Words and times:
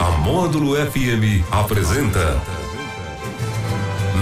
A 0.00 0.12
Módulo 0.12 0.74
FM 0.76 1.44
apresenta 1.50 2.40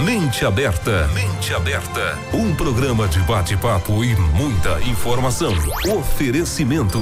Mente 0.03 0.45
Aberta. 0.45 1.07
Mente 1.13 1.53
Aberta. 1.53 2.19
Um 2.33 2.53
programa 2.53 3.07
de 3.07 3.19
bate-papo 3.21 4.03
e 4.03 4.13
muita 4.13 4.81
informação. 4.81 5.53
Oferecimento. 5.97 6.99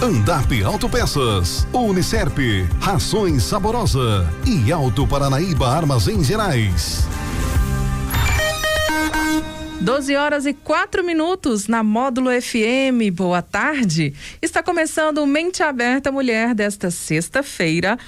Andap 0.00 0.62
Autopeças, 0.62 1.66
Unicerp, 1.72 2.38
Rações 2.80 3.42
Saborosa 3.42 4.32
e 4.46 4.70
Alto 4.70 5.04
Paranaíba 5.04 5.66
Armazém 5.66 6.22
Gerais. 6.22 7.04
12 9.82 10.14
horas 10.14 10.46
e 10.46 10.54
4 10.54 11.02
minutos 11.02 11.66
na 11.66 11.82
Módulo 11.82 12.30
FM. 12.30 13.12
Boa 13.12 13.42
tarde. 13.42 14.14
Está 14.40 14.62
começando 14.62 15.18
o 15.18 15.26
Mente 15.26 15.60
Aberta 15.60 16.12
Mulher 16.12 16.54
desta 16.54 16.88
sexta-feira. 16.88 17.98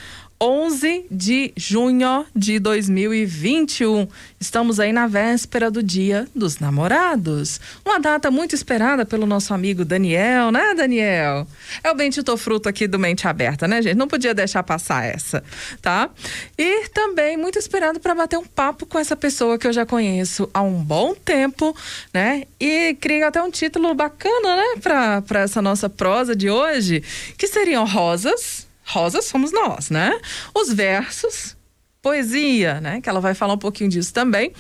11 0.41 1.07
de 1.11 1.53
junho 1.57 2.27
de 2.35 2.59
2021. 2.59 4.07
Estamos 4.39 4.81
aí 4.81 4.93
na 4.93 5.07
véspera 5.07 5.71
do 5.71 5.83
Dia 5.83 6.27
dos 6.35 6.59
Namorados. 6.59 7.61
Uma 7.85 7.99
data 8.01 8.31
muito 8.31 8.55
esperada 8.55 9.07
pelo 9.07 9.27
nosso 9.27 9.55
amigo 9.55 9.85
Daniel, 9.85 10.51
né, 10.51 10.75
Daniel? 10.75 11.47
É 11.83 11.91
o 11.91 11.95
Bendito 11.95 12.37
Fruto 12.37 12.69
aqui 12.69 12.87
do 12.87 12.99
Mente 12.99 13.27
Aberta, 13.27 13.69
né, 13.69 13.81
gente? 13.81 13.97
Não 13.97 14.09
podia 14.09 14.35
deixar 14.35 14.63
passar 14.63 15.05
essa, 15.05 15.43
tá? 15.81 16.11
E 16.59 16.89
também 16.89 17.37
muito 17.37 17.59
esperado 17.59 18.01
para 18.01 18.15
bater 18.15 18.39
um 18.39 18.45
papo 18.45 18.87
com 18.87 18.99
essa 18.99 19.17
pessoa 19.17 19.59
que 19.59 19.67
eu 19.67 19.73
já 19.73 19.87
conheço 19.87 20.51
há 20.53 20.63
um 20.63 20.83
bom 20.83 21.15
tempo, 21.15 21.75
né? 22.13 22.43
E 22.61 22.95
criei 23.01 23.23
até 23.23 23.43
um 23.43 23.51
título 23.51 23.95
bacana, 23.95 24.57
né, 24.57 24.81
para 24.83 25.41
essa 25.41 25.63
nossa 25.63 25.89
prosa 25.89 26.35
de 26.35 26.51
hoje, 26.51 27.03
que 27.39 27.47
seriam 27.47 27.87
Rosas 27.87 28.64
Rosas 28.85 29.25
somos 29.25 29.51
nós, 29.53 29.91
né? 29.91 30.19
Os 30.55 30.73
versos, 30.73 31.57
poesia, 32.03 32.83
né? 32.83 33.01
Que 33.01 33.09
ela 33.09 33.21
vai 33.21 33.35
falar 33.35 33.55
um 33.55 33.59
pouquinho 33.59 33.89
disso 33.89 34.13
também. 34.13 34.53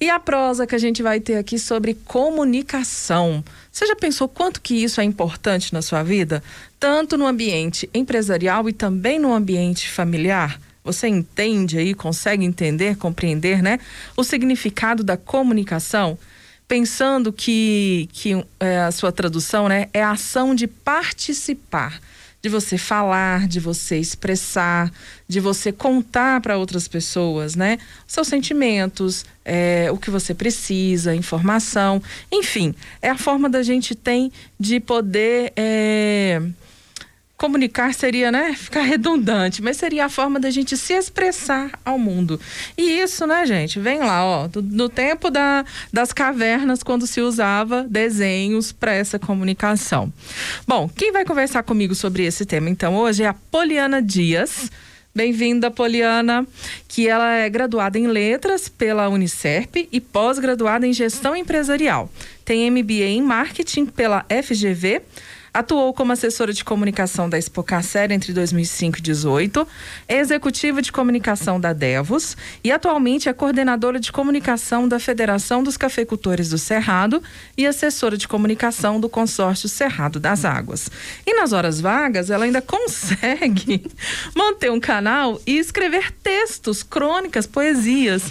E 0.00 0.08
a 0.08 0.18
prosa 0.18 0.66
que 0.66 0.74
a 0.74 0.78
gente 0.78 1.02
vai 1.02 1.20
ter 1.20 1.36
aqui 1.36 1.58
sobre 1.58 1.92
comunicação. 1.92 3.44
Você 3.70 3.86
já 3.86 3.94
pensou 3.94 4.26
quanto 4.26 4.60
que 4.62 4.82
isso 4.82 5.00
é 5.00 5.04
importante 5.04 5.72
na 5.74 5.82
sua 5.82 6.02
vida? 6.02 6.42
Tanto 6.80 7.18
no 7.18 7.26
ambiente 7.26 7.88
empresarial 7.92 8.68
e 8.68 8.72
também 8.72 9.18
no 9.18 9.34
ambiente 9.34 9.90
familiar? 9.90 10.58
Você 10.82 11.06
entende 11.06 11.76
aí, 11.76 11.92
consegue 11.92 12.44
entender, 12.44 12.96
compreender, 12.96 13.62
né? 13.62 13.78
O 14.16 14.24
significado 14.24 15.04
da 15.04 15.18
comunicação? 15.18 16.18
Pensando 16.66 17.32
que, 17.32 18.08
que 18.12 18.44
é, 18.58 18.78
a 18.80 18.90
sua 18.90 19.12
tradução 19.12 19.68
né, 19.68 19.88
é 19.92 20.02
a 20.02 20.12
ação 20.12 20.54
de 20.54 20.66
participar 20.66 22.00
de 22.40 22.48
você 22.48 22.78
falar, 22.78 23.48
de 23.48 23.58
você 23.58 23.98
expressar, 23.98 24.92
de 25.26 25.40
você 25.40 25.72
contar 25.72 26.40
para 26.40 26.56
outras 26.56 26.86
pessoas, 26.86 27.56
né? 27.56 27.78
Seus 28.06 28.28
sentimentos, 28.28 29.24
é, 29.44 29.90
o 29.90 29.96
que 29.96 30.10
você 30.10 30.34
precisa, 30.34 31.14
informação, 31.14 32.00
enfim, 32.30 32.74
é 33.02 33.10
a 33.10 33.18
forma 33.18 33.48
da 33.48 33.62
gente 33.62 33.94
tem 33.94 34.32
de 34.58 34.78
poder 34.78 35.52
é, 35.56 36.40
comunicar 37.38 37.94
seria, 37.94 38.32
né, 38.32 38.52
ficar 38.52 38.82
redundante, 38.82 39.62
mas 39.62 39.76
seria 39.76 40.06
a 40.06 40.08
forma 40.08 40.40
da 40.40 40.50
gente 40.50 40.76
se 40.76 40.92
expressar 40.92 41.70
ao 41.84 41.96
mundo. 41.96 42.38
E 42.76 43.00
isso, 43.00 43.26
né, 43.28 43.46
gente, 43.46 43.78
vem 43.78 44.00
lá, 44.00 44.24
ó, 44.24 44.48
do, 44.48 44.60
no 44.60 44.88
tempo 44.88 45.30
da, 45.30 45.64
das 45.92 46.12
cavernas, 46.12 46.82
quando 46.82 47.06
se 47.06 47.20
usava 47.20 47.86
desenhos 47.88 48.72
para 48.72 48.92
essa 48.92 49.20
comunicação. 49.20 50.12
Bom, 50.66 50.88
quem 50.88 51.12
vai 51.12 51.24
conversar 51.24 51.62
comigo 51.62 51.94
sobre 51.94 52.24
esse 52.24 52.44
tema, 52.44 52.68
então, 52.68 52.96
hoje 52.96 53.22
é 53.22 53.28
a 53.28 53.34
Poliana 53.34 54.02
Dias. 54.02 54.68
Bem-vinda, 55.14 55.70
Poliana, 55.70 56.46
que 56.86 57.08
ela 57.08 57.34
é 57.34 57.48
graduada 57.48 57.98
em 57.98 58.06
letras 58.06 58.68
pela 58.68 59.08
Unicerp 59.08 59.88
e 59.90 60.00
pós-graduada 60.00 60.86
em 60.86 60.92
gestão 60.92 61.34
empresarial. 61.34 62.10
Tem 62.44 62.70
MBA 62.70 63.06
em 63.06 63.22
marketing 63.22 63.86
pela 63.86 64.24
FGV 64.42 65.02
Atuou 65.58 65.92
como 65.92 66.12
assessora 66.12 66.52
de 66.52 66.62
comunicação 66.62 67.28
da 67.28 67.36
Expocacer 67.36 68.12
entre 68.12 68.32
2005 68.32 68.98
e 68.98 69.02
2018, 69.02 69.66
é 70.06 70.18
executiva 70.18 70.80
de 70.80 70.92
comunicação 70.92 71.58
da 71.58 71.72
Devos 71.72 72.36
e 72.62 72.70
atualmente 72.70 73.28
é 73.28 73.32
coordenadora 73.32 73.98
de 73.98 74.12
comunicação 74.12 74.86
da 74.86 75.00
Federação 75.00 75.60
dos 75.64 75.76
Cafeicultores 75.76 76.50
do 76.50 76.58
Cerrado 76.58 77.20
e 77.56 77.66
assessora 77.66 78.16
de 78.16 78.28
comunicação 78.28 79.00
do 79.00 79.08
consórcio 79.08 79.68
Cerrado 79.68 80.20
das 80.20 80.44
Águas. 80.44 80.88
E 81.26 81.34
nas 81.34 81.52
horas 81.52 81.80
vagas, 81.80 82.30
ela 82.30 82.44
ainda 82.44 82.62
consegue 82.62 83.84
manter 84.36 84.70
um 84.70 84.78
canal 84.78 85.40
e 85.44 85.58
escrever 85.58 86.12
textos, 86.22 86.84
crônicas, 86.84 87.48
poesias. 87.48 88.22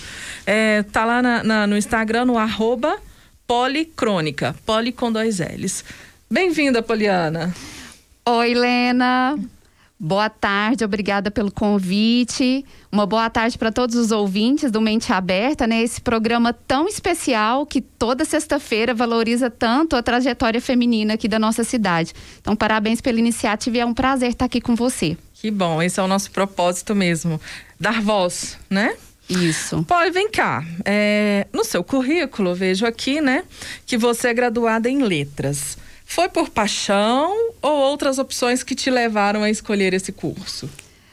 É, 0.45 0.81
tá 0.81 1.03
lá 1.03 1.21
na, 1.21 1.43
na, 1.43 1.67
no 1.67 1.75
Instagram, 1.75 2.23
no 2.23 2.37
arroba 2.37 2.97
policrônica, 3.45 4.55
poli 4.65 4.93
com 4.93 5.11
dois 5.11 5.39
L's. 5.39 5.83
Bem-vinda, 6.29 6.83
Poliana. 6.83 7.55
Oi, 8.25 8.51
Helena. 8.51 9.39
Boa 9.99 10.29
tarde, 10.29 10.83
obrigada 10.83 11.31
pelo 11.31 11.49
convite. 11.49 12.65
Uma 12.91 13.05
boa 13.05 13.29
tarde 13.29 13.57
para 13.57 13.71
todos 13.71 13.95
os 13.95 14.11
ouvintes 14.11 14.69
do 14.69 14.81
Mente 14.81 15.11
Aberta, 15.13 15.65
né? 15.65 15.81
Esse 15.81 16.01
programa 16.01 16.51
tão 16.51 16.85
especial 16.87 17.65
que 17.65 17.79
toda 17.79 18.25
sexta-feira 18.25 18.93
valoriza 18.93 19.49
tanto 19.49 19.95
a 19.95 20.03
trajetória 20.03 20.61
feminina 20.61 21.13
aqui 21.13 21.29
da 21.29 21.39
nossa 21.39 21.63
cidade. 21.63 22.13
Então, 22.41 22.55
parabéns 22.55 22.99
pela 22.99 23.17
iniciativa 23.17 23.77
e 23.77 23.79
é 23.79 23.85
um 23.85 23.93
prazer 23.93 24.29
estar 24.29 24.45
aqui 24.45 24.59
com 24.59 24.75
você. 24.75 25.17
Que 25.33 25.49
bom, 25.49 25.81
esse 25.81 25.99
é 25.99 26.03
o 26.03 26.07
nosso 26.07 26.29
propósito 26.29 26.93
mesmo, 26.93 27.39
dar 27.79 28.01
voz, 28.01 28.59
né? 28.69 28.95
Isso. 29.29 29.83
Pode, 29.83 30.11
vem 30.11 30.29
cá. 30.29 30.63
É, 30.85 31.47
no 31.53 31.63
seu 31.63 31.83
currículo, 31.83 32.53
vejo 32.53 32.85
aqui, 32.85 33.19
né, 33.19 33.43
que 33.85 33.97
você 33.97 34.27
é 34.27 34.33
graduada 34.33 34.89
em 34.89 35.01
letras. 35.01 35.77
Foi 36.09 36.29
por 36.29 36.49
paixão 36.49 37.51
ou 37.61 37.71
outras 37.71 38.17
opções 38.17 38.63
que 38.63 38.73
te 38.73 38.89
levaram 38.89 39.43
a 39.43 39.49
escolher 39.49 39.93
esse 39.93 40.13
curso? 40.13 40.69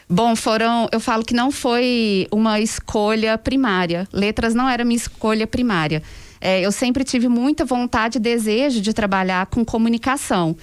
Bom, 0.09 0.37
foram. 0.37 0.89
Eu 0.93 1.01
falo 1.01 1.25
que 1.25 1.35
não 1.35 1.51
foi 1.51 2.29
uma 2.31 2.61
escolha 2.61 3.37
primária. 3.37 4.09
Letras 4.13 4.55
não 4.55 4.69
era 4.69 4.85
minha 4.85 4.97
escolha 4.97 5.49
primária. 5.49 6.01
É, 6.41 6.61
eu 6.61 6.71
sempre 6.71 7.03
tive 7.03 7.27
muita 7.27 7.65
vontade 7.65 8.19
e 8.19 8.21
desejo 8.21 8.81
de 8.81 8.95
trabalhar 8.95 9.47
com 9.47 9.65
comunicação. 9.65 10.57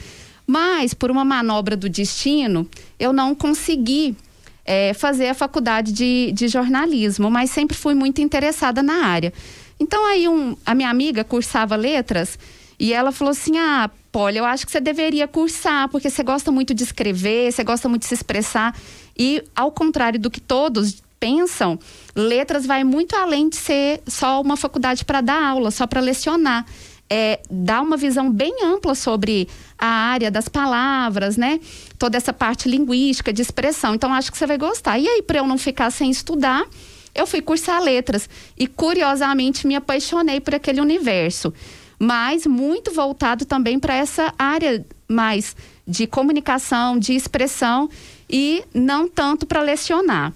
Mas, 0.48 0.94
por 0.94 1.12
uma 1.12 1.26
manobra 1.26 1.76
do 1.76 1.90
destino, 1.90 2.68
eu 2.98 3.12
não 3.12 3.36
consegui 3.36 4.16
é, 4.64 4.94
fazer 4.94 5.28
a 5.28 5.34
faculdade 5.34 5.92
de, 5.92 6.32
de 6.32 6.48
jornalismo, 6.48 7.30
mas 7.30 7.52
sempre 7.52 7.76
fui 7.76 7.94
muito 7.94 8.22
interessada 8.22 8.82
na 8.82 9.06
área. 9.06 9.34
Então, 9.78 10.06
aí, 10.06 10.28
um, 10.28 10.56
a 10.66 10.74
minha 10.74 10.90
amiga 10.90 11.24
cursava 11.24 11.76
letras 11.76 12.40
e 12.82 12.94
ela 12.94 13.12
falou 13.12 13.30
assim: 13.30 13.60
ah, 13.60 13.92
Polly, 14.12 14.40
eu 14.40 14.46
acho 14.46 14.66
que 14.66 14.72
você 14.72 14.82
deveria 14.82 15.28
cursar, 15.28 15.88
porque 15.90 16.10
você 16.10 16.24
gosta 16.24 16.52
muito 16.52 16.74
de 16.74 16.84
escrever, 16.84 17.52
você 17.52 17.64
gosta 17.64 17.88
muito 17.88 18.02
de 18.02 18.08
se 18.08 18.16
expressar. 18.16 18.76
E, 19.16 19.44
ao 19.56 19.72
contrário 19.72 20.20
do 20.20 20.32
que 20.32 20.42
todos 20.42 21.04
pensam, 21.20 21.78
letras 22.16 22.66
vai 22.66 22.84
muito 22.84 23.16
além 23.16 23.50
de 23.50 23.56
ser 23.56 24.02
só 24.08 24.42
uma 24.42 24.58
faculdade 24.58 25.06
para 25.06 25.22
dar 25.22 25.44
aula, 25.44 25.70
só 25.70 25.86
para 25.86 26.02
lecionar. 26.02 26.66
É, 27.08 27.42
dá 27.52 27.82
uma 27.82 27.98
visão 27.98 28.32
bem 28.32 28.64
ampla 28.64 28.96
sobre 28.96 29.48
a 29.78 29.86
área 29.86 30.32
das 30.32 30.50
palavras, 30.50 31.38
né? 31.38 31.60
Toda 32.00 32.18
essa 32.18 32.34
parte 32.34 32.68
linguística, 32.68 33.32
de 33.32 33.44
expressão. 33.44 33.94
Então, 33.94 34.12
acho 34.12 34.32
que 34.32 34.38
você 34.40 34.48
vai 34.48 34.58
gostar. 34.58 34.98
E 34.98 35.08
aí, 35.08 35.22
para 35.22 35.38
eu 35.38 35.46
não 35.46 35.60
ficar 35.60 35.92
sem 35.92 36.10
estudar, 36.10 36.66
eu 37.14 37.28
fui 37.28 37.42
cursar 37.42 37.80
letras. 37.80 38.28
E, 38.58 38.66
curiosamente, 38.66 39.68
me 39.68 39.76
apaixonei 39.76 40.40
por 40.40 40.56
aquele 40.56 40.82
universo 40.82 41.54
mas 42.02 42.48
muito 42.48 42.92
voltado 42.92 43.46
também 43.46 43.78
para 43.78 43.94
essa 43.94 44.34
área 44.36 44.84
mais 45.08 45.56
de 45.88 46.08
comunicação, 46.08 46.98
de 46.98 47.14
expressão 47.14 47.88
e 48.28 48.64
não 48.74 49.08
tanto 49.08 49.46
para 49.46 49.62
lecionar. 49.62 50.34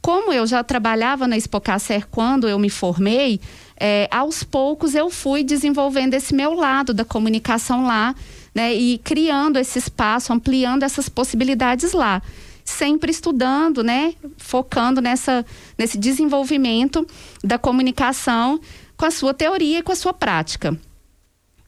Como 0.00 0.32
eu 0.32 0.46
já 0.46 0.62
trabalhava 0.62 1.26
na 1.26 1.36
Expocacer 1.36 2.06
quando 2.06 2.48
eu 2.48 2.56
me 2.56 2.70
formei, 2.70 3.40
é, 3.80 4.06
aos 4.12 4.44
poucos 4.44 4.94
eu 4.94 5.10
fui 5.10 5.42
desenvolvendo 5.42 6.14
esse 6.14 6.32
meu 6.32 6.54
lado 6.54 6.94
da 6.94 7.04
comunicação 7.04 7.84
lá, 7.84 8.14
né, 8.54 8.72
e 8.72 8.98
criando 8.98 9.58
esse 9.58 9.76
espaço, 9.76 10.32
ampliando 10.32 10.84
essas 10.84 11.08
possibilidades 11.08 11.94
lá 11.94 12.22
sempre 12.64 13.10
estudando, 13.10 13.82
né, 13.82 14.12
focando 14.36 15.00
nessa, 15.00 15.44
nesse 15.76 15.96
desenvolvimento 15.96 17.04
da 17.42 17.58
comunicação 17.58 18.60
com 18.94 19.06
a 19.06 19.10
sua 19.10 19.32
teoria 19.32 19.78
e 19.78 19.82
com 19.82 19.90
a 19.90 19.96
sua 19.96 20.12
prática. 20.12 20.78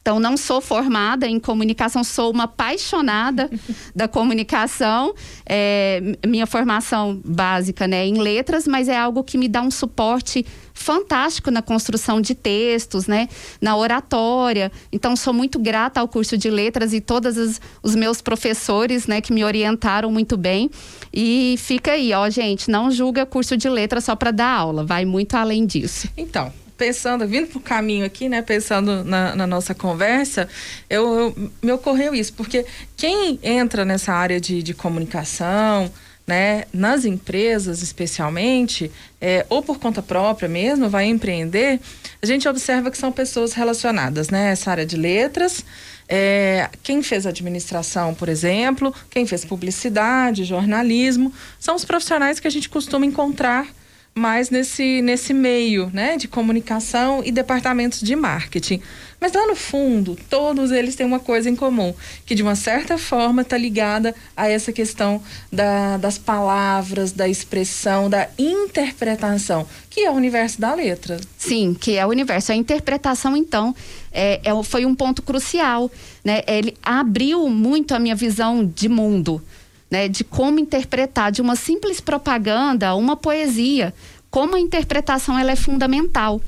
Então, 0.03 0.19
não 0.19 0.35
sou 0.35 0.63
formada 0.63 1.27
em 1.27 1.39
comunicação, 1.39 2.03
sou 2.03 2.31
uma 2.31 2.45
apaixonada 2.45 3.51
da 3.95 4.09
comunicação. 4.09 5.15
É, 5.45 6.01
minha 6.27 6.47
formação 6.47 7.21
básica 7.23 7.87
né, 7.87 8.07
em 8.07 8.19
letras, 8.19 8.67
mas 8.67 8.89
é 8.89 8.97
algo 8.97 9.23
que 9.23 9.37
me 9.37 9.47
dá 9.47 9.61
um 9.61 9.71
suporte 9.71 10.45
fantástico 10.73 11.51
na 11.51 11.61
construção 11.61 12.19
de 12.19 12.35
textos, 12.35 13.07
né, 13.07 13.29
na 13.61 13.77
oratória. 13.77 14.73
Então, 14.91 15.15
sou 15.15 15.35
muito 15.35 15.59
grata 15.59 16.01
ao 16.01 16.09
curso 16.09 16.39
de 16.39 16.49
letras 16.49 16.95
e 16.95 17.01
todos 17.03 17.37
os, 17.37 17.61
os 17.83 17.95
meus 17.95 18.23
professores 18.23 19.07
né, 19.07 19.21
que 19.21 19.35
me 19.35 19.45
orientaram 19.45 20.11
muito 20.11 20.35
bem. 20.35 20.71
E 21.13 21.57
fica 21.59 21.93
aí, 21.93 22.15
ó, 22.15 22.31
gente, 22.31 22.71
não 22.71 22.91
julga 22.91 23.27
curso 23.27 23.55
de 23.55 23.69
letras 23.69 24.05
só 24.05 24.17
para 24.17 24.31
dar 24.31 24.49
aula, 24.49 24.83
vai 24.83 25.05
muito 25.05 25.35
além 25.35 25.67
disso. 25.67 26.09
Então, 26.17 26.51
pensando, 26.81 27.29
vindo 27.29 27.47
para 27.49 27.59
o 27.59 27.61
caminho 27.61 28.07
aqui, 28.07 28.27
né, 28.27 28.41
pensando 28.41 29.05
na, 29.05 29.37
na 29.37 29.47
nossa 29.47 29.75
conversa, 29.75 30.49
eu, 30.89 31.35
eu, 31.37 31.51
me 31.61 31.71
ocorreu 31.73 32.15
isso, 32.15 32.33
porque 32.33 32.65
quem 32.97 33.39
entra 33.43 33.85
nessa 33.85 34.15
área 34.15 34.41
de, 34.41 34.63
de 34.63 34.73
comunicação, 34.73 35.93
né, 36.27 36.65
nas 36.73 37.05
empresas 37.05 37.83
especialmente, 37.83 38.91
é, 39.21 39.45
ou 39.51 39.63
por 39.63 39.79
conta 39.79 40.01
própria 40.01 40.49
mesmo, 40.49 40.89
vai 40.89 41.05
empreender, 41.05 41.79
a 42.23 42.25
gente 42.25 42.49
observa 42.49 42.91
que 42.91 42.97
são 42.97 43.13
pessoas 43.13 43.53
relacionadas, 43.53 44.31
né, 44.31 44.53
essa 44.53 44.71
área 44.71 44.87
de 44.87 44.97
letras, 44.97 45.63
é, 46.09 46.71
quem 46.83 47.03
fez 47.03 47.27
administração, 47.27 48.15
por 48.15 48.31
exemplo, 48.31 48.95
quem 49.11 49.27
fez 49.27 49.45
publicidade, 49.45 50.45
jornalismo, 50.45 51.31
são 51.59 51.75
os 51.75 51.85
profissionais 51.85 52.41
que 52.41 52.49
a 52.49 52.51
gente 52.51 52.71
costuma 52.71 53.05
encontrar 53.05 53.69
mais 54.15 54.51
nesse, 54.51 55.01
nesse 55.03 55.33
meio 55.33 55.91
né, 55.93 56.17
de 56.17 56.29
comunicação 56.29 57.23
e 57.25 57.31
departamentos 57.31 58.01
de 58.01 58.15
marketing. 58.17 58.83
Mas 59.21 59.33
lá 59.33 59.47
no 59.47 59.55
fundo, 59.55 60.17
todos 60.31 60.71
eles 60.71 60.97
têm 60.97 61.05
uma 61.05 61.21
coisa 61.21 61.51
em 61.51 61.55
comum, 61.55 61.95
que 62.25 62.35
de 62.35 62.43
uma 62.43 62.55
certa 62.55 62.97
forma 62.97 63.43
está 63.43 63.57
ligada 63.57 64.15
a 64.35 64.49
essa 64.49 64.73
questão 64.73 65.23
da, 65.53 65.99
das 65.99 66.17
palavras, 66.17 67.13
da 67.13 67.29
expressão, 67.29 68.09
da 68.09 68.29
interpretação, 68.39 69.67
que 69.91 70.01
é 70.01 70.11
o 70.11 70.15
universo 70.15 70.59
da 70.59 70.75
letra. 70.75 71.21
Sim, 71.37 71.77
que 71.79 71.97
é 71.99 72.07
o 72.07 72.09
universo. 72.09 72.51
A 72.51 72.57
interpretação, 72.57 73.37
então, 73.37 73.75
é, 74.11 74.41
é, 74.43 74.63
foi 74.63 74.87
um 74.87 74.95
ponto 74.95 75.21
crucial. 75.21 75.91
Né? 76.25 76.43
Ele 76.47 76.75
abriu 76.83 77.47
muito 77.51 77.95
a 77.95 77.99
minha 77.99 78.15
visão 78.15 78.65
de 78.65 78.89
mundo 78.89 79.43
né, 79.91 80.09
de 80.09 80.23
como 80.25 80.59
interpretar 80.59 81.33
de 81.33 81.43
uma 81.43 81.57
simples 81.57 82.01
propaganda 82.01 82.95
uma 82.95 83.17
poesia, 83.17 83.93
como 84.31 84.55
a 84.55 84.61
interpretação 84.61 85.39
ela 85.39 85.51
é 85.51 85.57
fundamental. 85.57 86.41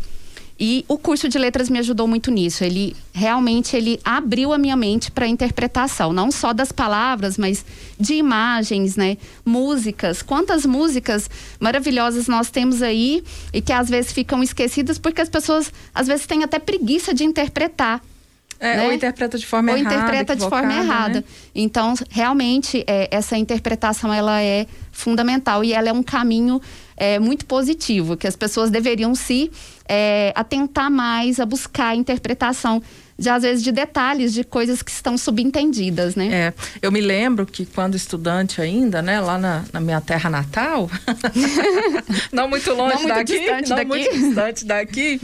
E 0.64 0.84
o 0.86 0.96
curso 0.96 1.28
de 1.28 1.38
letras 1.38 1.68
me 1.68 1.80
ajudou 1.80 2.06
muito 2.06 2.30
nisso. 2.30 2.62
Ele 2.62 2.94
realmente 3.12 3.76
ele 3.76 3.98
abriu 4.04 4.52
a 4.52 4.58
minha 4.58 4.76
mente 4.76 5.10
para 5.10 5.24
a 5.24 5.28
interpretação, 5.28 6.12
não 6.12 6.30
só 6.30 6.52
das 6.52 6.70
palavras, 6.70 7.36
mas 7.36 7.64
de 7.98 8.14
imagens, 8.14 8.94
né? 8.94 9.16
Músicas. 9.44 10.22
Quantas 10.22 10.64
músicas 10.64 11.28
maravilhosas 11.58 12.28
nós 12.28 12.48
temos 12.48 12.80
aí 12.80 13.24
e 13.52 13.60
que 13.60 13.72
às 13.72 13.88
vezes 13.88 14.12
ficam 14.12 14.40
esquecidas 14.40 14.98
porque 14.98 15.20
as 15.20 15.28
pessoas 15.28 15.72
às 15.92 16.06
vezes 16.06 16.26
têm 16.26 16.44
até 16.44 16.60
preguiça 16.60 17.12
de 17.12 17.24
interpretar. 17.24 18.00
É, 18.62 18.76
né? 18.76 18.86
Ou 18.86 18.92
interpreta 18.92 19.36
de 19.36 19.44
forma 19.44 19.72
ou 19.72 19.76
errada. 19.76 19.96
Ou 19.96 20.00
interpreta 20.00 20.36
de 20.36 20.48
forma 20.48 20.72
errada. 20.72 21.14
Né? 21.16 21.24
Então, 21.52 21.94
realmente, 22.08 22.84
é, 22.86 23.08
essa 23.10 23.36
interpretação 23.36 24.14
ela 24.14 24.40
é 24.40 24.68
fundamental 24.92 25.64
e 25.64 25.72
ela 25.72 25.88
é 25.88 25.92
um 25.92 26.02
caminho 26.02 26.62
é, 26.96 27.18
muito 27.18 27.44
positivo, 27.44 28.16
que 28.16 28.26
as 28.26 28.36
pessoas 28.36 28.70
deveriam 28.70 29.16
se 29.16 29.50
é, 29.88 30.32
atentar 30.36 30.88
mais 30.88 31.40
a 31.40 31.44
buscar 31.44 31.88
a 31.88 31.96
interpretação 31.96 32.80
de 33.22 33.30
às 33.30 33.42
vezes 33.42 33.62
de 33.62 33.70
detalhes 33.70 34.32
de 34.32 34.42
coisas 34.42 34.82
que 34.82 34.90
estão 34.90 35.16
subentendidas, 35.16 36.16
né? 36.16 36.28
É, 36.32 36.54
eu 36.82 36.90
me 36.90 37.00
lembro 37.00 37.46
que 37.46 37.64
quando 37.64 37.94
estudante 37.94 38.60
ainda, 38.60 39.00
né, 39.00 39.20
lá 39.20 39.38
na, 39.38 39.64
na 39.72 39.80
minha 39.80 40.00
terra 40.00 40.28
natal, 40.28 40.90
não 42.32 42.48
muito 42.48 42.72
longe 42.72 42.94
não 42.94 43.02
muito 43.02 43.14
daqui, 43.14 43.38
distante 43.38 43.70
não 43.70 43.76
daqui. 43.76 43.88
muito 43.88 44.12
distante 44.12 44.64
daqui, 44.64 45.20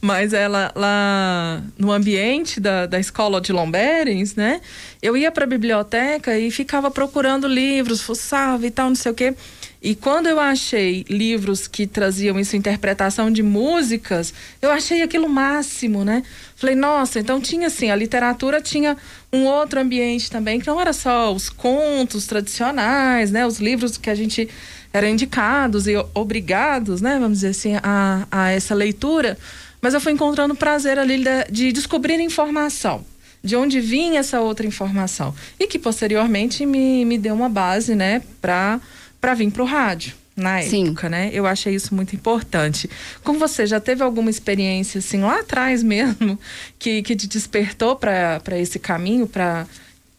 mas 0.00 0.32
ela 0.32 0.72
lá 0.76 1.60
no 1.76 1.90
ambiente 1.90 2.60
da, 2.60 2.86
da 2.86 3.00
escola 3.00 3.40
de 3.40 3.52
Lomberens, 3.52 4.36
né? 4.36 4.60
Eu 5.02 5.16
ia 5.16 5.32
para 5.32 5.44
a 5.44 5.48
biblioteca 5.48 6.38
e 6.38 6.50
ficava 6.50 6.90
procurando 6.90 7.48
livros, 7.48 8.00
fuçava 8.00 8.64
e 8.64 8.70
tal, 8.70 8.88
não 8.88 8.96
sei 8.96 9.10
o 9.10 9.14
quê. 9.14 9.34
E 9.82 9.94
quando 9.94 10.26
eu 10.26 10.38
achei 10.38 11.06
livros 11.08 11.66
que 11.66 11.86
traziam 11.86 12.38
isso, 12.38 12.54
interpretação 12.54 13.30
de 13.30 13.42
músicas, 13.42 14.34
eu 14.60 14.70
achei 14.70 15.00
aquilo 15.00 15.26
máximo, 15.26 16.04
né? 16.04 16.22
Falei, 16.54 16.74
nossa, 16.74 17.18
então 17.18 17.40
tinha 17.40 17.68
assim, 17.68 17.90
a 17.90 17.96
literatura 17.96 18.60
tinha 18.60 18.96
um 19.32 19.44
outro 19.46 19.80
ambiente 19.80 20.30
também, 20.30 20.60
que 20.60 20.66
não 20.66 20.78
era 20.78 20.92
só 20.92 21.32
os 21.32 21.48
contos 21.48 22.26
tradicionais, 22.26 23.30
né? 23.30 23.46
Os 23.46 23.58
livros 23.58 23.96
que 23.96 24.10
a 24.10 24.14
gente 24.14 24.50
era 24.92 25.08
indicados 25.08 25.86
e 25.86 25.94
obrigados, 26.14 27.00
né? 27.00 27.18
Vamos 27.18 27.38
dizer 27.38 27.48
assim, 27.48 27.76
a, 27.82 28.26
a 28.30 28.50
essa 28.50 28.74
leitura. 28.74 29.38
Mas 29.80 29.94
eu 29.94 30.00
fui 30.00 30.12
encontrando 30.12 30.54
prazer 30.54 30.98
ali 30.98 31.24
de, 31.24 31.44
de 31.50 31.72
descobrir 31.72 32.20
informação 32.20 33.02
de 33.42 33.56
onde 33.56 33.80
vinha 33.80 34.20
essa 34.20 34.40
outra 34.40 34.66
informação 34.66 35.34
e 35.58 35.66
que 35.66 35.78
posteriormente 35.78 36.66
me, 36.66 37.06
me 37.06 37.16
deu 37.16 37.34
uma 37.34 37.48
base, 37.48 37.94
né, 37.94 38.20
para 38.40 38.78
para 39.20 39.34
vir 39.34 39.50
para 39.50 39.62
o 39.62 39.66
rádio 39.66 40.14
na 40.36 40.62
Sim. 40.62 40.88
época, 40.88 41.08
né? 41.08 41.30
Eu 41.32 41.46
achei 41.46 41.74
isso 41.74 41.94
muito 41.94 42.14
importante. 42.14 42.88
Com 43.22 43.38
você, 43.38 43.66
já 43.66 43.78
teve 43.78 44.02
alguma 44.02 44.30
experiência 44.30 44.98
assim 44.98 45.20
lá 45.20 45.40
atrás 45.40 45.82
mesmo 45.82 46.38
que, 46.78 47.02
que 47.02 47.14
te 47.14 47.26
despertou 47.26 47.96
para 47.96 48.58
esse 48.58 48.78
caminho, 48.78 49.26
para 49.26 49.66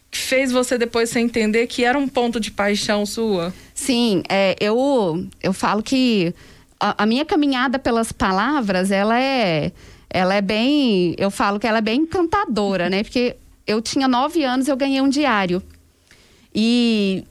que 0.09 0.18
fez 0.18 0.51
você 0.51 0.77
depois 0.77 1.09
você 1.09 1.19
entender 1.19 1.68
que 1.68 1.83
era 1.86 1.98
um 1.98 2.07
ponto 2.07 2.39
de 2.39 2.51
paixão 2.51 3.06
sua? 3.06 3.53
Sim, 3.74 4.21
é, 4.30 4.56
eu 4.59 5.25
eu 5.42 5.54
falo 5.54 5.81
que 5.81 6.36
a, 6.80 7.04
a 7.04 7.06
minha 7.06 7.25
caminhada 7.25 7.80
pelas 7.80 8.12
palavras, 8.12 8.92
ela 8.92 9.19
é 9.19 9.71
ela 10.09 10.36
é 10.36 10.42
bem, 10.42 11.15
eu 11.18 11.31
falo 11.31 11.57
que 11.57 11.65
ela 11.65 11.77
é 11.77 11.81
bem 11.81 12.01
encantadora, 12.01 12.89
né? 12.89 13.01
Porque 13.01 13.38
eu 13.65 13.81
tinha 13.81 14.09
nove 14.09 14.44
anos, 14.44 14.68
eu 14.68 14.75
ganhei 14.75 15.00
um 15.00 15.07
diário. 15.07 15.63
E 16.54 17.24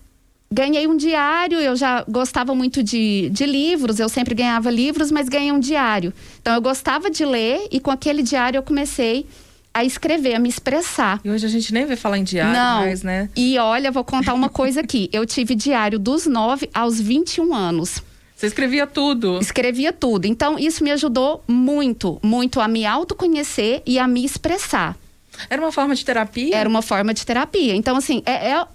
ganhei 0.53 0.89
um 0.89 0.97
diário, 0.97 1.61
eu 1.61 1.77
já 1.77 2.05
gostava 2.09 2.57
muito 2.57 2.83
de, 2.83 3.31
de 3.31 3.47
livros, 3.47 4.01
eu 4.01 4.09
sempre 4.09 4.35
ganhava 4.35 4.69
livros, 4.69 5.13
mas 5.13 5.29
ganhei 5.29 5.53
um 5.53 5.61
diário. 5.61 6.13
Então 6.43 6.53
eu 6.53 6.61
gostava 6.61 7.09
de 7.09 7.25
ler 7.25 7.69
e 7.71 7.79
com 7.79 7.91
aquele 7.91 8.21
diário 8.21 8.59
eu 8.59 8.63
comecei 8.63 9.27
a 9.73 9.85
escrever, 9.85 10.35
a 10.35 10.41
me 10.41 10.49
expressar. 10.49 11.21
E 11.25 11.31
hoje 11.31 11.47
a 11.47 11.49
gente 11.49 11.73
nem 11.73 11.87
vê 11.87 11.95
falar 11.95 12.19
em 12.19 12.25
diário 12.25 12.53
Não. 12.53 12.81
mais, 12.81 13.05
né? 13.05 13.31
E 13.37 13.57
olha, 13.59 13.93
vou 13.93 14.03
contar 14.03 14.35
uma 14.35 14.49
coisa 14.49 14.81
aqui. 14.81 15.09
Eu 15.15 15.25
tive 15.25 15.55
diário 15.55 15.97
dos 15.97 16.27
9 16.27 16.69
aos 16.75 17.01
21 17.01 17.55
anos. 17.55 18.03
Você 18.35 18.49
escrevia 18.49 18.89
tudo? 18.89 19.39
Escrevia 19.41 19.93
tudo. 19.93 20.25
Então, 20.25 20.59
isso 20.59 20.83
me 20.83 20.91
ajudou 20.91 21.45
muito, 21.47 22.19
muito 22.23 22.61
a 22.61 22.67
me 22.67 22.85
autoconhecer 22.85 23.83
e 23.87 23.99
a 24.01 24.09
me 24.09 24.25
expressar. 24.25 24.97
Era 25.49 25.63
uma 25.63 25.71
forma 25.71 25.95
de 25.95 26.05
terapia? 26.05 26.57
Era 26.57 26.69
uma 26.69 26.83
forma 26.83 27.15
de 27.15 27.25
terapia. 27.25 27.77
Então, 27.77 27.97
assim, 27.97 28.23
é, 28.27 28.51
é 28.51 28.67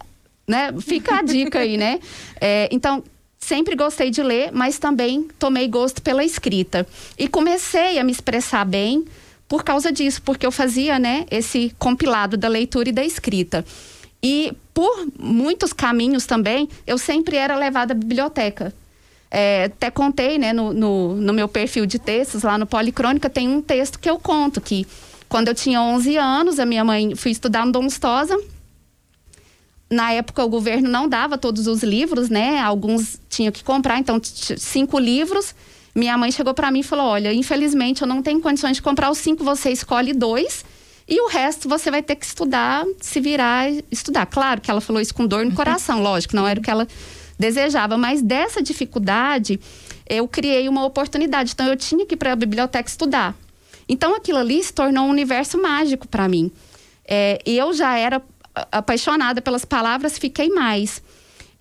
né? 0.48 0.74
Fica 0.80 1.20
a 1.20 1.22
dica 1.22 1.60
aí, 1.60 1.78
né? 1.78 2.00
É, 2.40 2.70
então, 2.72 3.04
sempre 3.40 3.76
gostei 3.76 4.10
de 4.10 4.24
ler, 4.24 4.52
mas 4.52 4.80
também 4.80 5.28
tomei 5.38 5.68
gosto 5.68 6.02
pela 6.02 6.24
escrita. 6.24 6.86
E 7.18 7.28
comecei 7.28 8.00
a 8.00 8.04
me 8.04 8.12
expressar 8.12 8.66
bem 8.66 9.06
por 9.48 9.64
causa 9.64 9.92
disso, 9.92 10.22
porque 10.24 10.46
eu 10.46 10.52
fazia, 10.52 10.98
né, 10.98 11.26
esse 11.30 11.74
compilado 11.78 12.36
da 12.36 12.48
leitura 12.48 12.90
e 12.90 12.92
da 12.92 13.06
escrita. 13.06 13.64
E 14.22 14.54
por 14.74 15.08
muitos 15.20 15.72
caminhos 15.72 16.26
também, 16.26 16.68
eu 16.88 16.98
sempre 16.98 17.38
era 17.38 17.56
levada 17.56 17.94
à 17.94 17.96
biblioteca. 17.96 18.74
É, 19.30 19.66
até 19.66 19.92
contei, 19.92 20.38
né, 20.38 20.52
no, 20.52 20.74
no, 20.74 21.16
no, 21.16 21.34
meu 21.34 21.48
perfil 21.48 21.86
de 21.86 22.00
textos, 22.00 22.44
lá 22.44 22.58
no 22.58 22.66
Policrônica, 22.66 23.30
tem 23.30 23.48
um 23.48 23.62
texto 23.62 24.00
que 24.00 24.10
eu 24.10 24.18
conto 24.18 24.62
que 24.62 24.88
quando 25.28 25.50
eu 25.50 25.56
tinha 25.56 25.82
11 25.82 26.18
anos, 26.18 26.60
a 26.60 26.66
minha 26.66 26.84
mãe 26.84 27.16
fui 27.16 27.32
estudar 27.32 27.66
no 27.66 27.72
Dom 27.72 27.84
Lustosa, 27.84 28.40
na 29.90 30.12
época 30.12 30.44
o 30.44 30.50
governo 30.50 30.90
não 30.90 31.08
dava 31.08 31.38
todos 31.38 31.68
os 31.68 31.84
livros, 31.84 32.30
né? 32.30 32.60
Alguns 32.60 33.20
tinham 33.30 33.52
que 33.52 33.64
comprar, 33.64 34.00
então 34.00 34.20
cinco 34.24 34.98
livros. 34.98 35.54
Minha 35.94 36.18
mãe 36.18 36.32
chegou 36.32 36.54
para 36.54 36.72
mim 36.72 36.80
e 36.80 36.84
falou: 36.84 37.06
"Olha, 37.06 37.34
infelizmente 37.34 38.02
eu 38.02 38.08
não 38.08 38.22
tenho 38.22 38.42
condições 38.42 38.78
de 38.78 38.82
comprar 38.82 39.10
os 39.12 39.18
cinco, 39.18 39.44
você 39.44 39.72
escolhe 39.72 40.14
dois 40.14 40.66
e 41.08 41.22
o 41.22 41.28
resto 41.28 41.70
você 41.70 41.92
vai 41.92 42.02
ter 42.02 42.16
que 42.16 42.26
estudar, 42.26 42.84
se 43.00 43.20
virar, 43.20 43.70
estudar". 43.92 44.26
Claro 44.26 44.60
que 44.60 44.72
ela 44.72 44.82
falou 44.82 45.02
isso 45.02 45.14
com 45.14 45.26
dor 45.26 45.46
no 45.46 45.54
coração, 45.54 46.02
lógico, 46.02 46.36
não 46.36 46.48
era 46.48 46.60
o 46.60 46.64
que 46.64 46.72
ela 46.72 46.88
desejava, 47.38 47.98
mas 47.98 48.22
dessa 48.22 48.62
dificuldade 48.62 49.60
eu 50.08 50.28
criei 50.28 50.70
uma 50.70 50.86
oportunidade, 50.86 51.52
então 51.54 51.68
eu 51.68 51.76
tinha 51.76 52.06
que 52.06 52.14
ir 52.14 52.18
para 52.18 52.34
a 52.34 52.36
biblioteca 52.36 52.90
estudar. 52.90 53.36
Então 53.88 54.16
aquilo 54.16 54.40
ali 54.40 54.64
se 54.64 54.74
tornou 54.74 55.06
um 55.06 55.10
universo 55.10 55.62
mágico 55.62 56.08
para 56.08 56.28
mim. 56.28 56.52
É, 57.08 57.40
eu 57.46 57.72
já 57.74 57.98
era 57.98 58.22
apaixonada 58.72 59.42
pelas 59.42 59.66
palavras, 59.66 60.18
fiquei 60.18 60.50
mais. 60.50 61.02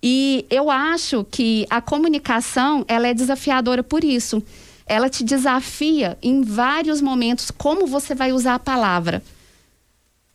E 0.01 0.45
eu 0.49 0.69
acho 0.69 1.23
que 1.31 1.65
a 1.69 1.81
comunicação, 1.81 2.85
ela 2.87 3.07
é 3.07 3.13
desafiadora 3.13 3.81
por 3.83 4.03
isso. 4.03 4.43
Ela 4.85 5.09
te 5.09 5.23
desafia 5.23 6.17
em 6.21 6.43
vários 6.43 7.01
momentos 7.01 7.49
como 7.49 7.87
você 7.87 8.13
vai 8.13 8.31
usar 8.31 8.55
a 8.55 8.59
palavra. 8.59 9.23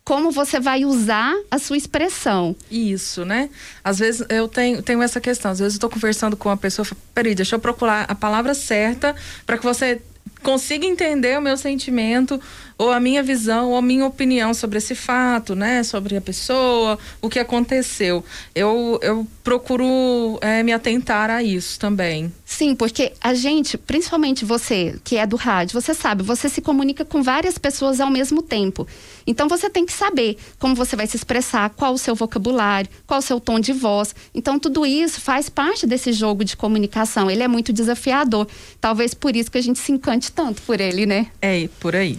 como 0.05 0.33
você 0.33 0.59
vai 0.59 0.85
usar 0.85 1.33
a 1.51 1.59
sua 1.59 1.77
expressão. 1.77 2.57
Isso, 2.69 3.25
né? 3.25 3.49
Às 3.85 4.01
vezes 4.01 4.27
eu 4.29 4.49
tenho, 4.49 4.83
tenho 4.83 5.01
essa 5.03 5.21
questão, 5.21 5.53
às 5.53 5.61
vezes 5.61 5.75
eu 5.75 5.77
estou 5.77 5.91
conversando 5.91 6.37
com 6.37 6.49
uma 6.49 6.57
pessoa, 6.57 6.85
peraí, 7.15 7.33
deixa 7.33 7.55
eu 7.55 7.61
procurar 7.61 8.07
a 8.09 8.15
palavra 8.15 8.53
certa 8.55 9.15
para 9.47 9.57
que 9.57 9.63
você 9.63 10.03
consiga 10.43 10.85
entender 10.85 11.39
o 11.39 11.43
meu 11.43 11.57
sentimento 11.57 12.41
ou 12.81 12.91
a 12.91 12.99
minha 12.99 13.23
visão 13.23 13.73
ou 13.73 13.77
a 13.77 13.83
minha 13.83 14.07
opinião 14.07 14.55
sobre 14.55 14.79
esse 14.79 14.95
fato, 14.95 15.55
né? 15.55 15.83
Sobre 15.83 16.17
a 16.17 16.21
pessoa, 16.21 16.99
o 17.21 17.29
que 17.29 17.39
aconteceu. 17.39 18.25
Eu, 18.55 18.99
eu 19.03 19.27
procuro 19.45 20.39
é, 20.41 20.63
me 20.63 20.73
atentar 20.73 21.29
a 21.29 21.43
isso 21.43 21.79
também. 21.79 22.33
Sim, 22.43 22.75
porque 22.75 23.13
a 23.21 23.35
gente, 23.35 23.77
principalmente 23.77 24.47
você 24.47 24.99
que 25.05 25.17
é 25.17 25.27
do 25.27 25.37
rádio, 25.37 25.79
você 25.79 25.93
sabe, 25.93 26.23
você 26.23 26.49
se 26.49 26.63
comunica 26.63 27.05
com 27.05 27.23
várias 27.23 27.59
pessoas 27.59 28.01
ao 28.01 28.11
mesmo 28.11 28.41
tempo. 28.41 28.87
Então 29.27 29.47
você 29.47 29.69
tem 29.69 29.85
que 29.85 29.93
saber 29.93 30.39
como 30.59 30.75
você 30.75 30.97
vai 30.97 31.07
se 31.07 31.19
expressar, 31.19 31.69
qual 31.77 31.93
o 31.93 31.99
seu 31.99 32.15
vocabulário, 32.15 32.89
qual 33.07 33.21
o 33.21 33.23
seu 33.23 33.39
tom 33.39 33.61
de 33.61 33.75
voz. 33.75 34.15
Então 34.35 34.59
tudo 34.59 34.87
isso 34.87 35.21
faz 35.21 35.51
parte 35.51 35.87
desse 35.87 36.15
jogo 36.15 36.47
de 36.47 36.57
comunicação. 36.57 37.31
Ele 37.31 37.43
é 37.43 37.49
muito 37.49 37.75
desafiador. 37.75 38.49
Talvez 38.81 39.13
por 39.13 39.37
isso 39.37 39.51
que 39.51 39.59
a 39.59 39.63
gente 39.63 39.79
se 39.79 39.93
encante 39.93 40.33
tanto 40.33 40.63
por 40.63 40.81
ele, 40.81 41.05
né? 41.05 41.27
É, 41.43 41.69
por 41.79 41.95
aí. 41.95 42.19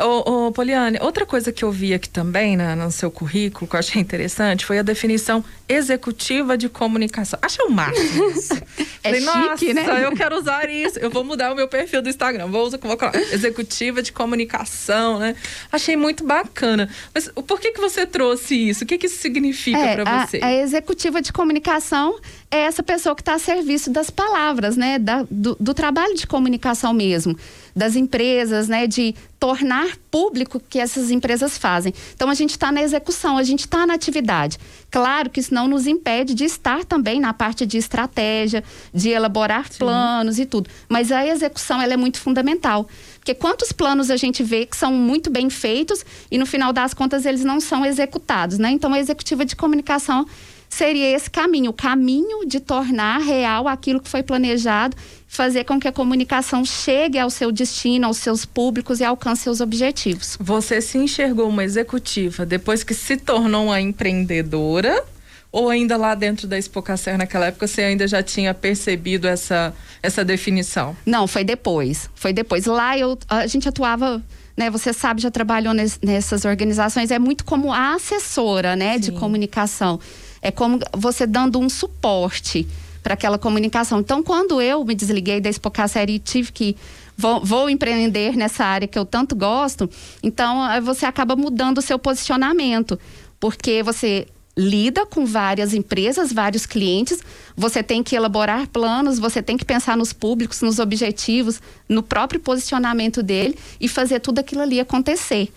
Ô, 0.00 0.46
ô, 0.46 0.52
Poliane, 0.52 0.98
outra 1.00 1.26
coisa 1.26 1.52
que 1.52 1.64
eu 1.64 1.70
vi 1.70 1.92
aqui 1.92 2.08
também 2.08 2.56
na, 2.56 2.76
no 2.76 2.90
seu 2.90 3.10
currículo, 3.10 3.68
que 3.68 3.74
eu 3.74 3.80
achei 3.80 4.00
interessante, 4.00 4.64
foi 4.64 4.78
a 4.78 4.82
definição 4.82 5.44
executiva 5.68 6.56
de 6.56 6.68
comunicação. 6.68 7.38
Achei 7.42 7.64
o 7.64 7.70
máximo 7.70 8.30
isso. 8.30 8.54
é 9.02 9.20
Falei, 9.20 9.20
chique, 9.20 9.74
Nossa, 9.74 9.94
né? 9.94 10.06
eu 10.06 10.12
quero 10.12 10.36
usar 10.36 10.68
isso. 10.70 10.98
Eu 10.98 11.10
vou 11.10 11.24
mudar 11.24 11.52
o 11.52 11.56
meu 11.56 11.68
perfil 11.68 12.00
do 12.00 12.08
Instagram. 12.08 12.46
Vou 12.46 12.66
usar 12.66 12.78
vou 12.78 12.96
colocar, 12.96 13.14
executiva 13.32 14.02
de 14.02 14.12
comunicação, 14.12 15.18
né? 15.18 15.34
Achei 15.70 15.96
muito 15.96 16.24
bacana. 16.24 16.88
Mas 17.14 17.28
por 17.46 17.60
que, 17.60 17.72
que 17.72 17.80
você 17.80 18.06
trouxe 18.06 18.54
isso? 18.54 18.84
O 18.84 18.86
que, 18.86 18.96
que 18.96 19.06
isso 19.06 19.18
significa 19.18 19.78
é, 19.78 19.94
para 19.94 20.26
você? 20.26 20.38
A, 20.42 20.46
a 20.46 20.54
executiva 20.54 21.20
de 21.20 21.32
comunicação 21.32 22.18
é 22.50 22.60
essa 22.60 22.82
pessoa 22.82 23.14
que 23.14 23.22
está 23.22 23.34
a 23.34 23.38
serviço 23.38 23.90
das 23.90 24.10
palavras, 24.10 24.76
né? 24.76 24.98
Da, 24.98 25.24
do, 25.30 25.56
do 25.58 25.74
trabalho 25.74 26.14
de 26.14 26.26
comunicação 26.26 26.92
mesmo 26.92 27.36
das 27.78 27.96
empresas, 27.96 28.68
né, 28.68 28.86
de 28.86 29.14
tornar 29.38 29.96
público 30.10 30.58
o 30.58 30.60
que 30.60 30.80
essas 30.80 31.10
empresas 31.10 31.56
fazem. 31.56 31.94
Então 32.14 32.28
a 32.28 32.34
gente 32.34 32.50
está 32.50 32.72
na 32.72 32.82
execução, 32.82 33.38
a 33.38 33.42
gente 33.44 33.60
está 33.60 33.86
na 33.86 33.94
atividade. 33.94 34.58
Claro 34.90 35.30
que 35.30 35.38
isso 35.38 35.54
não 35.54 35.68
nos 35.68 35.86
impede 35.86 36.34
de 36.34 36.44
estar 36.44 36.84
também 36.84 37.20
na 37.20 37.32
parte 37.32 37.64
de 37.64 37.78
estratégia, 37.78 38.64
de 38.92 39.10
elaborar 39.10 39.70
Sim. 39.70 39.78
planos 39.78 40.38
e 40.38 40.44
tudo. 40.44 40.68
Mas 40.88 41.12
a 41.12 41.24
execução 41.24 41.80
ela 41.80 41.94
é 41.94 41.96
muito 41.96 42.18
fundamental. 42.18 42.88
Porque 43.18 43.32
quantos 43.32 43.70
planos 43.70 44.10
a 44.10 44.16
gente 44.16 44.42
vê 44.42 44.66
que 44.66 44.76
são 44.76 44.92
muito 44.92 45.30
bem 45.30 45.48
feitos 45.48 46.04
e 46.30 46.36
no 46.36 46.46
final 46.46 46.72
das 46.72 46.92
contas 46.92 47.24
eles 47.24 47.44
não 47.44 47.60
são 47.60 47.86
executados, 47.86 48.58
né? 48.58 48.70
Então 48.70 48.92
a 48.92 48.98
executiva 48.98 49.44
de 49.44 49.54
comunicação 49.54 50.26
seria 50.68 51.14
esse 51.14 51.30
caminho, 51.30 51.70
o 51.70 51.74
caminho 51.74 52.46
de 52.46 52.60
tornar 52.60 53.18
real 53.18 53.66
aquilo 53.66 54.00
que 54.00 54.08
foi 54.08 54.22
planejado, 54.22 54.96
fazer 55.26 55.64
com 55.64 55.78
que 55.78 55.88
a 55.88 55.92
comunicação 55.92 56.64
chegue 56.64 57.18
ao 57.18 57.30
seu 57.30 57.50
destino, 57.50 58.06
aos 58.06 58.18
seus 58.18 58.44
públicos 58.44 59.00
e 59.00 59.04
alcance 59.04 59.42
seus 59.42 59.60
objetivos. 59.60 60.36
Você 60.40 60.80
se 60.80 60.98
enxergou 60.98 61.48
uma 61.48 61.64
executiva 61.64 62.44
depois 62.44 62.82
que 62.82 62.94
se 62.94 63.16
tornou 63.16 63.66
uma 63.66 63.80
empreendedora? 63.80 65.04
Ou 65.50 65.70
ainda 65.70 65.96
lá 65.96 66.14
dentro 66.14 66.46
da 66.46 66.58
Expocacer, 66.58 67.16
naquela 67.16 67.46
época, 67.46 67.66
você 67.66 67.80
ainda 67.80 68.06
já 68.06 68.22
tinha 68.22 68.52
percebido 68.52 69.26
essa, 69.26 69.74
essa 70.02 70.22
definição? 70.22 70.94
Não, 71.06 71.26
foi 71.26 71.42
depois. 71.42 72.10
Foi 72.14 72.34
depois. 72.34 72.66
Lá 72.66 72.98
eu, 72.98 73.18
a 73.30 73.46
gente 73.46 73.66
atuava 73.66 74.22
né, 74.58 74.68
você 74.68 74.92
sabe, 74.92 75.22
já 75.22 75.30
trabalhou 75.30 75.72
nessas 75.72 76.44
organizações, 76.44 77.12
é 77.12 77.18
muito 77.18 77.44
como 77.44 77.72
a 77.72 77.94
assessora, 77.94 78.74
né, 78.74 78.94
Sim. 78.94 79.00
de 79.00 79.12
comunicação. 79.12 80.00
É 80.40 80.50
como 80.50 80.78
você 80.96 81.26
dando 81.26 81.58
um 81.58 81.68
suporte 81.68 82.66
para 83.02 83.14
aquela 83.14 83.38
comunicação. 83.38 84.00
Então, 84.00 84.22
quando 84.22 84.60
eu 84.60 84.84
me 84.84 84.94
desliguei 84.94 85.40
da 85.40 85.48
Expocacer 85.48 86.08
e 86.10 86.18
tive 86.18 86.52
que 86.52 86.76
Vou, 87.20 87.44
vou, 87.44 87.68
empreender 87.68 88.36
nessa 88.36 88.64
área 88.64 88.86
que 88.86 88.96
eu 88.96 89.04
tanto 89.04 89.34
gosto, 89.34 89.90
então 90.22 90.60
você 90.84 91.04
acaba 91.04 91.34
mudando 91.34 91.78
o 91.78 91.82
seu 91.82 91.98
posicionamento, 91.98 92.96
porque 93.40 93.82
você 93.82 94.28
lida 94.58 95.06
com 95.06 95.24
várias 95.24 95.72
empresas, 95.72 96.32
vários 96.32 96.66
clientes, 96.66 97.20
você 97.56 97.80
tem 97.80 98.02
que 98.02 98.16
elaborar 98.16 98.66
planos, 98.66 99.18
você 99.18 99.40
tem 99.40 99.56
que 99.56 99.64
pensar 99.64 99.96
nos 99.96 100.12
públicos, 100.12 100.60
nos 100.62 100.80
objetivos, 100.80 101.60
no 101.88 102.02
próprio 102.02 102.40
posicionamento 102.40 103.22
dele 103.22 103.56
e 103.80 103.86
fazer 103.88 104.18
tudo 104.18 104.40
aquilo 104.40 104.62
ali 104.62 104.80
acontecer. 104.80 105.48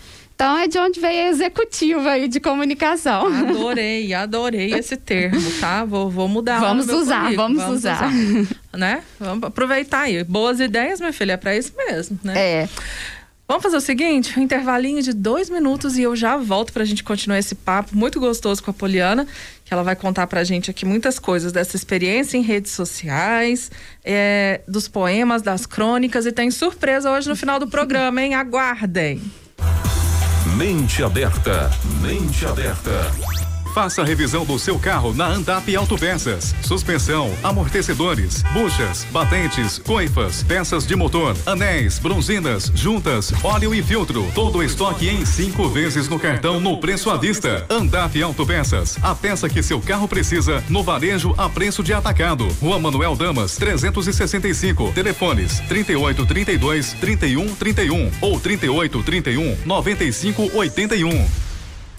Então 0.42 0.58
é 0.58 0.68
de 0.68 0.80
onde 0.80 1.00
veio 1.00 1.28
a 1.28 1.30
executiva 1.30 2.10
aí 2.10 2.28
de 2.28 2.40
comunicação. 2.40 3.28
Adorei, 3.28 4.12
adorei 4.12 4.74
esse 4.74 4.98
termo, 4.98 5.40
tá? 5.60 5.86
Vou, 5.86 6.10
vou 6.10 6.28
mudar. 6.28 6.60
Vamos 6.60 6.90
usar, 6.90 7.32
vamos, 7.36 7.62
vamos, 7.62 7.78
usar. 7.78 8.12
usar. 8.12 8.48
né? 8.74 9.04
Vamos 9.20 9.44
aproveitar 9.44 10.00
aí. 10.00 10.24
Boas 10.24 10.60
ideias, 10.60 11.00
minha 11.00 11.14
filha, 11.14 11.34
é 11.34 11.38
para 11.38 11.56
isso 11.56 11.74
mesmo, 11.78 12.20
né? 12.24 12.34
É. 12.36 12.70
Vamos 13.48 13.62
fazer 13.62 13.78
o 13.78 13.82
seguinte, 13.82 14.40
um 14.40 14.42
intervalinho 14.42 15.04
de 15.04 15.14
dois 15.14 15.48
minutos 15.48 15.96
e 15.96 16.02
eu 16.02 16.16
já 16.16 16.38
volto 16.38 16.74
para 16.74 16.82
a 16.82 16.88
gente 16.88 17.04
continuar 17.04 17.38
esse 17.38 17.54
papo 17.54 17.96
muito 17.96 18.20
gostoso 18.20 18.64
com 18.64 18.72
a 18.72 18.74
Poliana, 18.74 19.28
que 19.64 19.72
ela 19.72 19.84
vai 19.84 19.96
contar 19.96 20.26
para 20.26 20.40
a 20.40 20.44
gente 20.44 20.72
aqui 20.72 20.88
muitas 20.88 21.20
coisas 21.20 21.52
dessa 21.52 21.76
experiência 21.76 22.36
em 22.36 22.42
redes 22.42 22.72
sociais, 22.72 23.70
é, 24.04 24.62
dos 24.68 24.88
poemas, 24.88 25.44
das 25.44 25.68
crônicas 25.68 26.26
e 26.26 26.32
tem 26.32 26.50
surpresa 26.50 27.12
hoje 27.12 27.30
no 27.30 27.36
final 27.36 27.60
do 27.60 27.68
programa, 27.68 28.24
hein? 28.24 28.34
Aguardem! 28.34 29.22
Mente 30.62 31.02
aberta, 31.02 31.72
mente 32.04 32.46
aberta. 32.46 33.51
Faça 33.74 34.02
a 34.02 34.06
revisão 34.06 34.44
do 34.44 34.60
seu 34.60 34.78
carro 34.78 35.14
na 35.14 35.26
Andap 35.28 35.74
Autopeças. 35.78 36.54
Suspensão, 36.62 37.34
amortecedores, 37.42 38.44
buchas, 38.52 39.06
batentes, 39.12 39.78
coifas, 39.80 40.44
peças 40.44 40.86
de 40.86 40.94
motor, 40.94 41.38
anéis, 41.46 41.98
bronzinas, 41.98 42.70
juntas, 42.76 43.32
óleo 43.42 43.74
e 43.74 43.82
filtro. 43.82 44.30
Todo 44.36 44.58
o 44.58 44.64
estoque 44.64 45.08
em 45.08 45.26
cinco 45.26 45.70
vezes 45.70 46.10
no 46.10 46.20
cartão 46.20 46.60
no 46.60 46.80
preço 46.80 47.10
à 47.10 47.16
vista. 47.16 47.66
Andap 47.70 48.22
Autopeças. 48.22 48.98
A 49.02 49.16
peça 49.16 49.48
que 49.48 49.64
seu 49.64 49.80
carro 49.80 50.08
precisa 50.08 50.62
no 50.68 50.84
varejo 50.84 51.34
a 51.38 51.48
preço 51.48 51.82
de 51.82 51.94
atacado. 51.94 52.48
Rua 52.62 52.78
Manuel 52.78 53.16
Damas, 53.16 53.56
365. 53.56 54.92
Telefones 54.92 55.62
38 55.62 56.26
32 56.26 56.94
31 56.94 57.56
31 57.56 58.12
ou 58.20 58.38
38 58.38 59.02
31 59.02 59.58
95 59.66 60.52
81. 60.58 61.51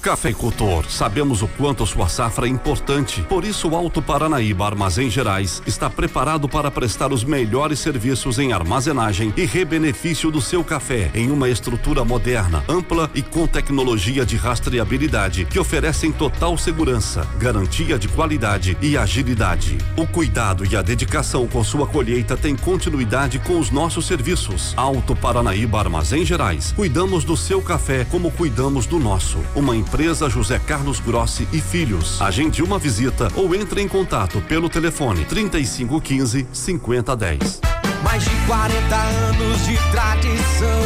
Cafeicultor, 0.02 0.90
sabemos 0.90 1.42
o 1.42 1.48
quanto 1.48 1.86
sua 1.86 2.08
safra 2.08 2.48
é 2.48 2.50
importante. 2.50 3.22
Por 3.28 3.44
isso, 3.44 3.68
o 3.68 3.76
Alto 3.76 4.02
Paranaíba 4.02 4.66
Armazém 4.66 5.08
Gerais 5.08 5.62
está 5.64 5.88
preparado 5.88 6.48
para 6.48 6.72
prestar 6.72 7.12
os 7.12 7.22
melhores 7.22 7.78
serviços 7.78 8.40
em 8.40 8.52
armazenagem 8.52 9.32
e 9.36 9.44
rebenefício 9.44 10.28
do 10.32 10.40
seu 10.40 10.64
café 10.64 11.08
em 11.14 11.30
uma 11.30 11.48
estrutura 11.48 12.04
moderna, 12.04 12.64
ampla 12.68 13.08
e 13.14 13.22
com 13.22 13.46
tecnologia 13.46 14.26
de 14.26 14.34
rastreabilidade 14.34 15.44
que 15.44 15.60
oferecem 15.60 16.10
total 16.10 16.58
segurança, 16.58 17.24
garantia 17.38 17.96
de 17.96 18.08
qualidade 18.08 18.76
e 18.82 18.96
agilidade. 18.96 19.78
O 19.96 20.04
cuidado 20.04 20.66
e 20.66 20.74
a 20.74 20.82
dedicação 20.82 21.46
com 21.46 21.62
sua 21.62 21.86
colheita 21.86 22.36
têm 22.36 22.56
continuidade 22.56 23.38
com 23.38 23.56
os 23.56 23.70
nossos 23.70 24.04
serviços. 24.06 24.74
Alto 24.76 25.14
Paranaíba 25.14 25.78
Armazém 25.78 26.24
Gerais. 26.24 26.72
Cuidamos 26.72 27.22
do 27.22 27.36
seu 27.36 27.62
café 27.62 28.04
como 28.04 28.32
cuidamos 28.32 28.84
do 28.84 28.98
nosso. 28.98 29.38
Uma 29.54 29.76
empresa 29.92 30.30
José 30.30 30.58
Carlos 30.58 31.00
Grossi 31.00 31.46
e 31.52 31.60
Filhos. 31.60 32.18
Agende 32.22 32.62
uma 32.62 32.78
visita 32.78 33.28
ou 33.36 33.54
entre 33.54 33.82
em 33.82 33.86
contato 33.86 34.40
pelo 34.40 34.66
telefone 34.66 35.22
3515 35.26 36.46
5010. 36.50 37.60
Mais 38.02 38.24
de 38.24 38.30
40 38.46 38.96
anos 38.96 39.66
de 39.66 39.76
tradição. 39.90 40.82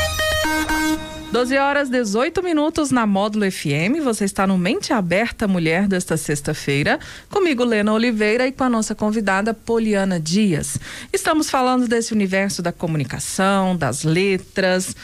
12 1.34 1.58
horas 1.58 1.90
18 1.90 2.44
minutos 2.44 2.92
na 2.92 3.08
Módulo 3.08 3.50
FM. 3.50 3.98
Você 4.04 4.24
está 4.24 4.46
no 4.46 4.56
Mente 4.56 4.92
Aberta 4.92 5.48
Mulher 5.48 5.88
desta 5.88 6.16
sexta-feira. 6.16 6.96
Comigo, 7.28 7.64
Lena 7.64 7.92
Oliveira, 7.92 8.46
e 8.46 8.52
com 8.52 8.62
a 8.62 8.68
nossa 8.68 8.94
convidada, 8.94 9.52
Poliana 9.52 10.20
Dias. 10.20 10.78
Estamos 11.12 11.50
falando 11.50 11.88
desse 11.88 12.12
universo 12.12 12.62
da 12.62 12.70
comunicação, 12.70 13.76
das 13.76 14.04
letras. 14.04 14.94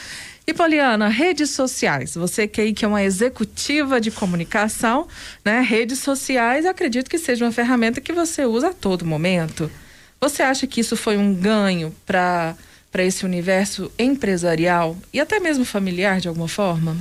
E 0.46 0.54
Poliana, 0.54 1.08
redes 1.08 1.50
sociais. 1.50 2.14
Você 2.14 2.46
que 2.46 2.74
que 2.74 2.84
é 2.84 2.88
uma 2.88 3.02
executiva 3.02 4.00
de 4.00 4.12
comunicação, 4.12 5.08
né? 5.44 5.60
Redes 5.62 5.98
sociais, 5.98 6.64
acredito 6.64 7.10
que 7.10 7.18
seja 7.18 7.44
uma 7.44 7.50
ferramenta 7.50 8.00
que 8.00 8.12
você 8.12 8.46
usa 8.46 8.68
a 8.68 8.72
todo 8.72 9.04
momento. 9.04 9.68
Você 10.20 10.44
acha 10.44 10.64
que 10.64 10.80
isso 10.80 10.96
foi 10.96 11.16
um 11.16 11.34
ganho 11.34 11.92
para 12.06 12.54
para 12.90 13.04
esse 13.04 13.24
universo 13.24 13.90
empresarial 13.98 14.96
e 15.12 15.20
até 15.20 15.38
mesmo 15.38 15.64
familiar 15.64 16.20
de 16.20 16.28
alguma 16.28 16.48
forma? 16.48 16.96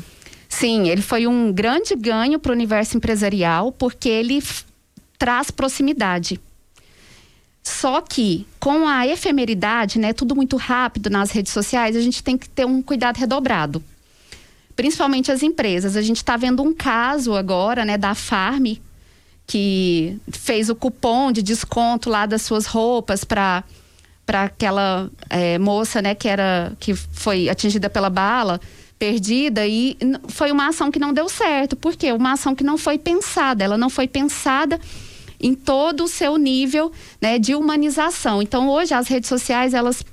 Sim, 0.48 0.90
ele 0.90 1.02
foi 1.02 1.28
um 1.28 1.52
grande 1.52 1.96
ganho 1.96 2.40
para 2.40 2.52
o 2.52 2.56
universo 2.56 2.98
empresarial 2.98 3.72
porque 3.72 4.10
ele 4.10 4.44
traz 5.18 5.52
proximidade. 5.52 6.40
Só 7.64 8.02
que 8.02 8.48
com 8.60 8.88
a 8.88 9.06
efemeridade, 9.06 10.00
né, 10.00 10.14
tudo 10.14 10.36
muito 10.36 10.58
rápido 10.58 11.10
nas 11.10 11.32
redes 11.32 11.52
sociais, 11.52 11.96
a 11.96 12.02
gente 12.02 12.24
tem 12.24 12.38
que 12.38 12.50
ter 12.50 12.66
um 12.66 12.82
cuidado 12.82 13.18
redobrado. 13.18 13.84
Principalmente 14.76 15.32
as 15.32 15.44
empresas. 15.44 15.96
A 15.96 16.02
gente 16.02 16.18
está 16.18 16.38
vendo 16.38 16.64
um 16.64 16.74
caso 16.74 17.36
agora, 17.36 17.84
né, 17.86 17.98
da 17.98 18.16
Farm 18.16 18.78
que 19.50 20.16
fez 20.32 20.70
o 20.70 20.76
cupom 20.76 21.32
de 21.32 21.42
desconto 21.42 22.08
lá 22.08 22.28
das 22.28 22.44
suas 22.44 22.68
roupas 22.68 23.24
para 23.24 23.64
para 24.30 24.44
aquela 24.44 25.10
é, 25.28 25.58
moça, 25.58 26.04
né, 26.04 26.14
que 26.14 26.28
era 26.28 26.72
que 26.80 26.94
foi 26.94 27.50
atingida 27.50 27.90
pela 27.90 28.12
bala 28.12 28.62
perdida 29.00 29.66
e 29.66 29.98
foi 30.28 30.52
uma 30.52 30.68
ação 30.68 30.92
que 30.92 31.00
não 31.00 31.12
deu 31.12 31.28
certo. 31.28 31.76
Por 31.76 31.96
quê? 31.96 32.12
Uma 32.12 32.34
ação 32.34 32.54
que 32.54 32.64
não 32.64 32.78
foi 32.78 33.00
pensada. 33.00 33.64
Ela 33.64 33.76
não 33.76 33.90
foi 33.90 34.08
pensada 34.08 34.80
em 35.42 35.56
todo 35.56 36.04
o 36.04 36.08
seu 36.08 36.38
nível 36.38 36.92
né, 37.20 37.40
de 37.40 37.56
humanização. 37.56 38.40
Então, 38.40 38.70
hoje, 38.70 38.94
as 38.94 39.08
redes 39.08 39.28
sociais, 39.28 39.74
elas 39.74 40.06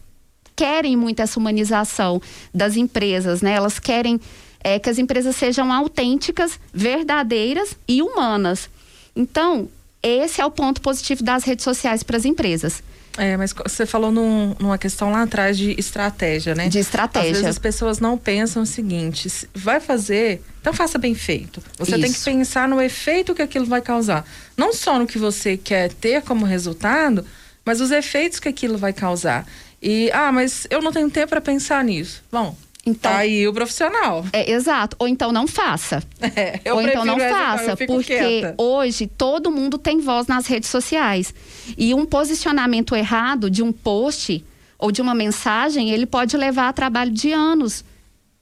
querem 0.54 0.96
muito 0.96 1.20
essa 1.20 1.38
humanização 1.38 2.18
das 2.54 2.74
empresas, 2.74 3.42
né? 3.42 3.52
Elas 3.52 3.78
querem 3.78 4.18
é, 4.64 4.78
que 4.78 4.88
as 4.88 4.98
empresas 4.98 5.36
sejam 5.36 5.70
autênticas, 5.70 6.58
verdadeiras 6.72 7.76
e 7.86 8.00
humanas. 8.00 8.70
Então, 9.14 9.68
esse 10.08 10.40
é 10.40 10.46
o 10.46 10.50
ponto 10.50 10.80
positivo 10.80 11.22
das 11.22 11.44
redes 11.44 11.64
sociais 11.64 12.02
para 12.02 12.16
as 12.16 12.24
empresas. 12.24 12.82
É, 13.18 13.36
mas 13.36 13.52
você 13.52 13.86
falou 13.86 14.12
num, 14.12 14.54
numa 14.58 14.76
questão 14.76 15.10
lá 15.10 15.22
atrás 15.22 15.56
de 15.56 15.74
estratégia, 15.78 16.54
né? 16.54 16.68
De 16.68 16.78
estratégia. 16.78 17.30
Às 17.30 17.36
vezes 17.36 17.46
as 17.46 17.58
pessoas 17.58 17.98
não 17.98 18.18
pensam 18.18 18.62
o 18.62 18.66
seguinte: 18.66 19.28
vai 19.54 19.80
fazer, 19.80 20.42
então 20.60 20.72
faça 20.72 20.98
bem 20.98 21.14
feito. 21.14 21.62
Você 21.78 21.92
Isso. 21.92 22.00
tem 22.00 22.12
que 22.12 22.20
pensar 22.20 22.68
no 22.68 22.80
efeito 22.80 23.34
que 23.34 23.40
aquilo 23.40 23.64
vai 23.64 23.80
causar. 23.80 24.26
Não 24.56 24.72
só 24.72 24.98
no 24.98 25.06
que 25.06 25.18
você 25.18 25.56
quer 25.56 25.92
ter 25.94 26.22
como 26.22 26.44
resultado, 26.44 27.24
mas 27.64 27.80
os 27.80 27.90
efeitos 27.90 28.38
que 28.38 28.48
aquilo 28.48 28.76
vai 28.76 28.92
causar. 28.92 29.46
E, 29.82 30.10
ah, 30.12 30.32
mas 30.32 30.66
eu 30.70 30.82
não 30.82 30.92
tenho 30.92 31.10
tempo 31.10 31.28
para 31.28 31.40
pensar 31.40 31.82
nisso. 31.84 32.22
Bom, 32.30 32.56
então, 32.86 33.10
tá 33.10 33.18
aí 33.18 33.48
o 33.48 33.52
profissional. 33.52 34.24
É, 34.32 34.48
exato. 34.50 34.96
Ou 35.00 35.08
então 35.08 35.32
não 35.32 35.48
faça. 35.48 36.02
É, 36.36 36.72
Ou 36.72 36.80
então 36.82 37.04
não 37.04 37.18
faça. 37.18 37.76
porque 37.76 38.18
quieta. 38.18 38.54
hoje 38.58 39.06
todo 39.06 39.50
mundo 39.50 39.78
tem 39.78 40.00
voz 40.00 40.26
nas 40.26 40.46
redes 40.46 40.68
sociais. 40.68 41.34
E 41.76 41.94
um 41.94 42.04
posicionamento 42.04 42.94
errado 42.94 43.50
de 43.50 43.62
um 43.62 43.72
post 43.72 44.44
ou 44.78 44.92
de 44.92 45.00
uma 45.00 45.14
mensagem, 45.14 45.90
ele 45.90 46.04
pode 46.04 46.36
levar 46.36 46.68
a 46.68 46.72
trabalho 46.72 47.10
de 47.10 47.32
anos. 47.32 47.84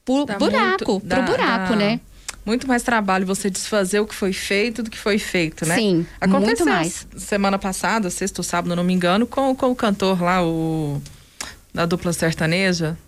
Por 0.05 0.27
dá 0.27 0.37
buraco, 0.37 0.93
muito, 0.93 1.01
pro 1.01 1.09
dá, 1.09 1.23
buraco, 1.23 1.71
dá. 1.71 1.77
né? 1.77 2.01
Muito 2.45 2.67
mais 2.67 2.83
trabalho 2.83 3.25
você 3.25 3.49
desfazer 3.49 4.01
o 4.01 4.07
que 4.07 4.15
foi 4.15 4.33
feito 4.33 4.83
do 4.83 4.91
que 4.91 4.99
foi 4.99 5.19
feito, 5.19 5.65
né? 5.65 5.77
Sim, 5.77 6.07
Aconteceu 6.21 6.47
muito 6.47 6.67
mais. 6.67 7.07
Semana 7.17 7.59
passada, 7.59 8.11
sexta 8.11 8.41
ou 8.41 8.45
sábado, 8.45 8.77
não 8.77 8.85
me 8.85 8.93
engano, 8.93 9.27
com, 9.27 9.55
com 9.55 9.71
o 9.71 9.75
cantor 9.75 10.21
lá, 10.21 10.45
o 10.45 11.01
da 11.73 11.87
dupla 11.87 12.13
sertaneja, 12.13 12.99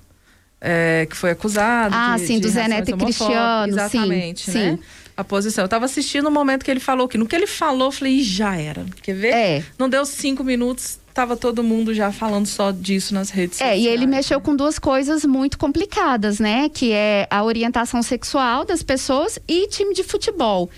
é, 0.60 1.06
que 1.08 1.16
foi 1.16 1.30
acusado. 1.30 1.94
Ah, 1.96 2.16
de, 2.16 2.26
sim, 2.26 2.34
de 2.34 2.40
do 2.40 2.48
Zé 2.48 2.68
Neto 2.68 2.90
e 2.90 2.96
Cristiano. 2.96 3.72
Exatamente, 3.72 4.50
sim, 4.50 4.58
né? 4.58 4.70
Sim. 4.72 4.82
A 5.16 5.24
posição. 5.24 5.62
Eu 5.62 5.66
estava 5.66 5.86
assistindo 5.86 6.26
o 6.26 6.30
momento 6.30 6.64
que 6.64 6.70
ele 6.70 6.80
falou 6.80 7.08
que 7.08 7.16
no 7.16 7.26
que 7.26 7.34
ele 7.34 7.46
falou, 7.46 7.88
eu 7.88 7.92
falei, 7.92 8.22
já 8.22 8.54
era. 8.54 8.84
Quer 9.02 9.14
ver? 9.14 9.32
É. 9.32 9.64
Não 9.78 9.88
deu 9.88 10.04
cinco 10.04 10.44
minutos, 10.44 10.98
estava 11.08 11.34
todo 11.36 11.62
mundo 11.62 11.94
já 11.94 12.12
falando 12.12 12.46
só 12.46 12.70
disso 12.70 13.14
nas 13.14 13.30
redes 13.30 13.58
é, 13.60 13.64
sociais. 13.64 13.80
É, 13.80 13.82
e 13.82 13.88
ele 13.88 14.06
mexeu 14.06 14.38
com 14.40 14.54
duas 14.54 14.78
coisas 14.78 15.24
muito 15.24 15.56
complicadas, 15.56 16.38
né? 16.38 16.68
Que 16.68 16.92
é 16.92 17.26
a 17.30 17.42
orientação 17.42 18.02
sexual 18.02 18.66
das 18.66 18.82
pessoas 18.82 19.38
e 19.48 19.66
time 19.68 19.94
de 19.94 20.04
futebol. 20.04 20.70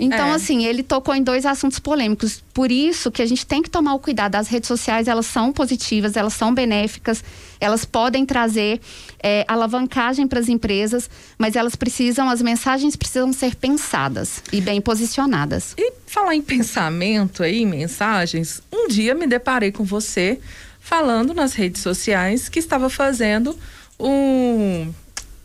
Então, 0.00 0.28
é. 0.28 0.34
assim, 0.34 0.64
ele 0.64 0.82
tocou 0.82 1.14
em 1.14 1.22
dois 1.22 1.44
assuntos 1.44 1.78
polêmicos. 1.78 2.42
Por 2.52 2.70
isso 2.70 3.10
que 3.10 3.20
a 3.20 3.26
gente 3.26 3.44
tem 3.44 3.62
que 3.62 3.70
tomar 3.70 3.94
o 3.94 3.98
cuidado. 3.98 4.36
As 4.36 4.48
redes 4.48 4.68
sociais, 4.68 5.08
elas 5.08 5.26
são 5.26 5.52
positivas, 5.52 6.16
elas 6.16 6.34
são 6.34 6.54
benéficas, 6.54 7.22
elas 7.60 7.84
podem 7.84 8.24
trazer 8.24 8.80
é, 9.22 9.44
alavancagem 9.48 10.26
para 10.26 10.40
as 10.40 10.48
empresas, 10.48 11.08
mas 11.36 11.56
elas 11.56 11.74
precisam, 11.74 12.28
as 12.28 12.42
mensagens 12.42 12.96
precisam 12.96 13.32
ser 13.32 13.54
pensadas 13.56 14.42
e 14.52 14.60
bem 14.60 14.80
posicionadas. 14.80 15.74
E 15.76 15.92
falar 16.06 16.34
em 16.34 16.42
pensamento 16.42 17.42
aí, 17.42 17.64
mensagens, 17.66 18.62
um 18.72 18.88
dia 18.88 19.14
me 19.14 19.26
deparei 19.26 19.72
com 19.72 19.84
você 19.84 20.38
falando 20.80 21.34
nas 21.34 21.52
redes 21.54 21.82
sociais 21.82 22.48
que 22.48 22.58
estava 22.58 22.88
fazendo 22.88 23.58
um 23.98 24.92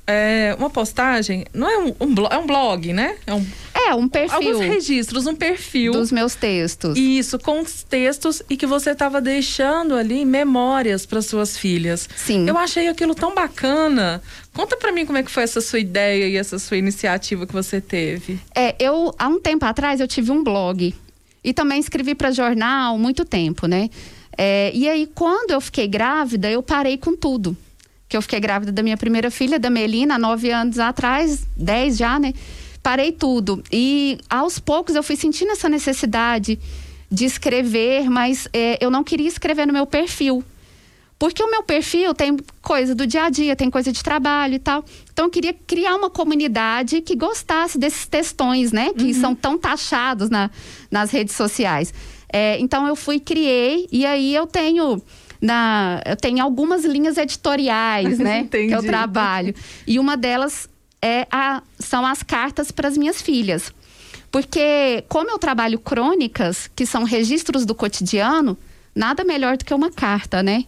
é, 0.05 0.55
uma 0.59 0.69
postagem, 0.69 1.45
não 1.53 1.69
é 1.69 1.77
um, 1.77 1.95
um, 1.99 2.27
é 2.29 2.37
um 2.37 2.45
blog, 2.45 2.91
né? 2.91 3.15
É 3.25 3.33
um, 3.33 3.45
é 3.89 3.95
um 3.95 4.07
perfil. 4.07 4.37
Alguns 4.37 4.59
registros, 4.59 5.27
um 5.27 5.35
perfil. 5.35 5.93
Dos 5.93 6.11
meus 6.11 6.35
textos. 6.35 6.97
Isso, 6.97 7.39
com 7.39 7.61
os 7.61 7.83
textos 7.83 8.41
e 8.49 8.57
que 8.57 8.65
você 8.65 8.91
estava 8.91 9.21
deixando 9.21 9.95
ali 9.95 10.25
memórias 10.25 11.05
para 11.05 11.21
suas 11.21 11.57
filhas. 11.57 12.07
Sim. 12.15 12.47
Eu 12.47 12.57
achei 12.57 12.87
aquilo 12.87 13.15
tão 13.15 13.33
bacana. 13.33 14.21
Conta 14.53 14.77
para 14.77 14.91
mim 14.91 15.05
como 15.05 15.17
é 15.17 15.23
que 15.23 15.31
foi 15.31 15.43
essa 15.43 15.61
sua 15.61 15.79
ideia 15.79 16.27
e 16.27 16.37
essa 16.37 16.59
sua 16.59 16.77
iniciativa 16.77 17.45
que 17.45 17.53
você 17.53 17.81
teve. 17.81 18.39
É, 18.55 18.75
eu, 18.79 19.13
há 19.17 19.27
um 19.27 19.39
tempo 19.39 19.65
atrás, 19.65 19.99
eu 19.99 20.07
tive 20.07 20.31
um 20.31 20.43
blog. 20.43 20.93
E 21.43 21.53
também 21.53 21.79
escrevi 21.79 22.15
para 22.15 22.31
jornal 22.31 22.97
muito 22.97 23.25
tempo, 23.25 23.67
né? 23.67 23.89
É, 24.37 24.71
e 24.73 24.87
aí, 24.87 25.07
quando 25.13 25.51
eu 25.51 25.61
fiquei 25.61 25.87
grávida, 25.87 26.49
eu 26.49 26.63
parei 26.63 26.97
com 26.97 27.15
tudo 27.15 27.55
que 28.13 28.17
eu 28.17 28.21
fiquei 28.21 28.39
grávida 28.39 28.71
da 28.71 28.83
minha 28.83 28.95
primeira 28.95 29.31
filha, 29.31 29.57
da 29.57 29.71
Melina, 29.71 30.19
nove 30.19 30.51
anos 30.51 30.77
atrás, 30.77 31.47
dez 31.57 31.97
já, 31.97 32.19
né? 32.19 32.31
Parei 32.83 33.13
tudo. 33.13 33.63
E 33.71 34.19
aos 34.29 34.59
poucos 34.59 34.93
eu 34.93 35.01
fui 35.01 35.15
sentindo 35.15 35.51
essa 35.51 35.69
necessidade 35.69 36.59
de 37.09 37.25
escrever, 37.25 38.09
mas 38.09 38.47
é, 38.51 38.77
eu 38.83 38.91
não 38.91 39.03
queria 39.03 39.27
escrever 39.27 39.65
no 39.65 39.71
meu 39.71 39.85
perfil. 39.85 40.43
Porque 41.17 41.41
o 41.41 41.49
meu 41.49 41.63
perfil 41.63 42.13
tem 42.13 42.37
coisa 42.61 42.93
do 42.93 43.07
dia 43.07 43.23
a 43.23 43.29
dia, 43.29 43.55
tem 43.55 43.69
coisa 43.69 43.93
de 43.93 44.03
trabalho 44.03 44.55
e 44.55 44.59
tal. 44.59 44.83
Então 45.13 45.25
eu 45.25 45.31
queria 45.31 45.53
criar 45.53 45.95
uma 45.95 46.09
comunidade 46.09 46.99
que 46.99 47.15
gostasse 47.15 47.77
desses 47.77 48.05
textões, 48.05 48.73
né? 48.73 48.91
Que 48.91 49.05
uhum. 49.05 49.13
são 49.13 49.35
tão 49.35 49.57
taxados 49.57 50.29
na, 50.29 50.51
nas 50.91 51.11
redes 51.11 51.33
sociais. 51.33 51.93
É, 52.27 52.59
então 52.59 52.85
eu 52.87 52.95
fui, 52.95 53.21
criei, 53.21 53.87
e 53.89 54.05
aí 54.05 54.35
eu 54.35 54.45
tenho 54.45 55.01
na, 55.39 56.01
eu 56.05 56.15
tenho 56.15 56.43
algumas 56.43 56.83
linhas 56.83 57.17
editoriais, 57.17 58.17
né? 58.19 58.45
que 58.49 58.71
eu 58.71 58.81
trabalho. 58.81 59.53
E 59.85 59.99
uma 59.99 60.17
delas 60.17 60.67
é 61.03 61.27
a, 61.29 61.61
são 61.77 62.05
as 62.05 62.23
cartas 62.23 62.71
para 62.71 62.87
as 62.87 62.97
minhas 62.97 63.21
filhas. 63.21 63.73
Porque, 64.31 65.03
como 65.09 65.29
eu 65.29 65.37
trabalho 65.37 65.77
crônicas, 65.77 66.71
que 66.73 66.85
são 66.85 67.03
registros 67.03 67.65
do 67.65 67.75
cotidiano, 67.75 68.57
nada 68.95 69.25
melhor 69.25 69.57
do 69.57 69.65
que 69.65 69.73
uma 69.73 69.91
carta, 69.91 70.41
né? 70.41 70.63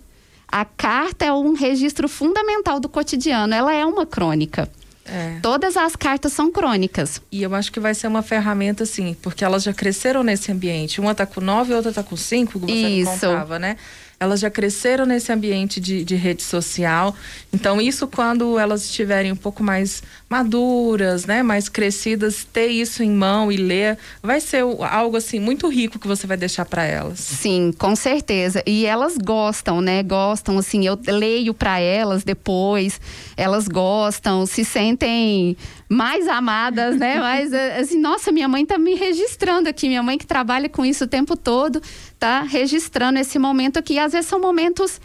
A 0.48 0.66
carta 0.66 1.24
é 1.24 1.32
um 1.32 1.54
registro 1.54 2.10
fundamental 2.10 2.82
do 2.82 2.90
cotidiano, 2.90 3.54
ela 3.54 3.74
é 3.74 3.86
uma 3.86 4.06
crônica. 4.06 4.70
É. 5.06 5.40
Todas 5.42 5.78
as 5.78 5.96
cartas 5.96 6.34
são 6.34 6.52
crônicas. 6.52 7.22
E 7.32 7.42
eu 7.42 7.54
acho 7.56 7.72
que 7.72 7.80
vai 7.80 7.94
ser 7.94 8.08
uma 8.08 8.22
ferramenta, 8.22 8.84
assim, 8.84 9.16
porque 9.22 9.46
elas 9.46 9.64
já 9.64 9.74
cresceram 9.74 10.22
nesse 10.22 10.52
ambiente. 10.52 11.00
Uma 11.00 11.16
tá 11.16 11.26
com 11.26 11.40
nove, 11.40 11.74
outra 11.74 11.94
tá 11.94 12.04
com 12.04 12.18
cinco, 12.18 12.60
como 12.60 12.68
você 12.68 12.88
Isso. 12.88 13.12
contava, 13.12 13.58
né? 13.58 13.78
Elas 14.20 14.40
já 14.40 14.50
cresceram 14.50 15.06
nesse 15.06 15.32
ambiente 15.32 15.80
de, 15.80 16.04
de 16.04 16.16
rede 16.16 16.42
social. 16.42 17.16
Então, 17.54 17.82
isso 17.82 18.08
quando 18.08 18.58
elas 18.58 18.86
estiverem 18.86 19.32
um 19.32 19.36
pouco 19.36 19.64
mais 19.64 20.02
maduras, 20.30 21.26
né, 21.26 21.44
mais 21.44 21.70
crescidas, 21.70 22.46
ter 22.52 22.68
isso 22.68 23.04
em 23.04 23.12
mão 23.12 23.52
e 23.52 23.58
ler, 23.58 23.98
vai 24.22 24.42
ser 24.42 24.64
algo 24.90 25.18
assim 25.18 25.40
muito 25.40 25.68
rico 25.70 26.00
que 26.00 26.08
você 26.08 26.26
vai 26.26 26.38
deixar 26.38 26.66
para 26.66 26.84
elas. 26.84 27.20
Sim, 27.20 27.74
com 27.78 27.96
certeza. 27.96 28.64
E 28.66 28.86
elas 28.86 29.18
gostam, 29.18 29.82
né? 29.82 30.02
Gostam 30.04 30.58
assim, 30.58 30.86
eu 30.86 30.98
leio 31.08 31.54
para 31.54 31.80
elas 31.80 32.24
depois, 32.24 33.00
elas 33.38 33.68
gostam, 33.68 34.46
se 34.46 34.66
sentem 34.66 35.56
mais 35.90 36.28
amadas, 36.28 36.98
né? 36.98 37.20
Mas 37.22 37.54
assim, 37.54 38.00
nossa, 38.00 38.32
minha 38.32 38.48
mãe 38.48 38.66
tá 38.66 38.78
me 38.78 38.96
registrando 38.96 39.70
aqui, 39.70 39.88
minha 39.88 40.04
mãe 40.04 40.18
que 40.18 40.26
trabalha 40.26 40.70
com 40.70 40.86
isso 40.86 41.04
o 41.06 41.08
tempo 41.08 41.38
todo, 41.38 41.82
tá 42.20 42.42
registrando 42.42 43.20
esse 43.20 43.38
momento 43.40 43.78
aqui. 43.78 44.00
Às 44.00 44.14
vezes 44.14 44.28
são 44.28 44.40
momentos 44.40 45.00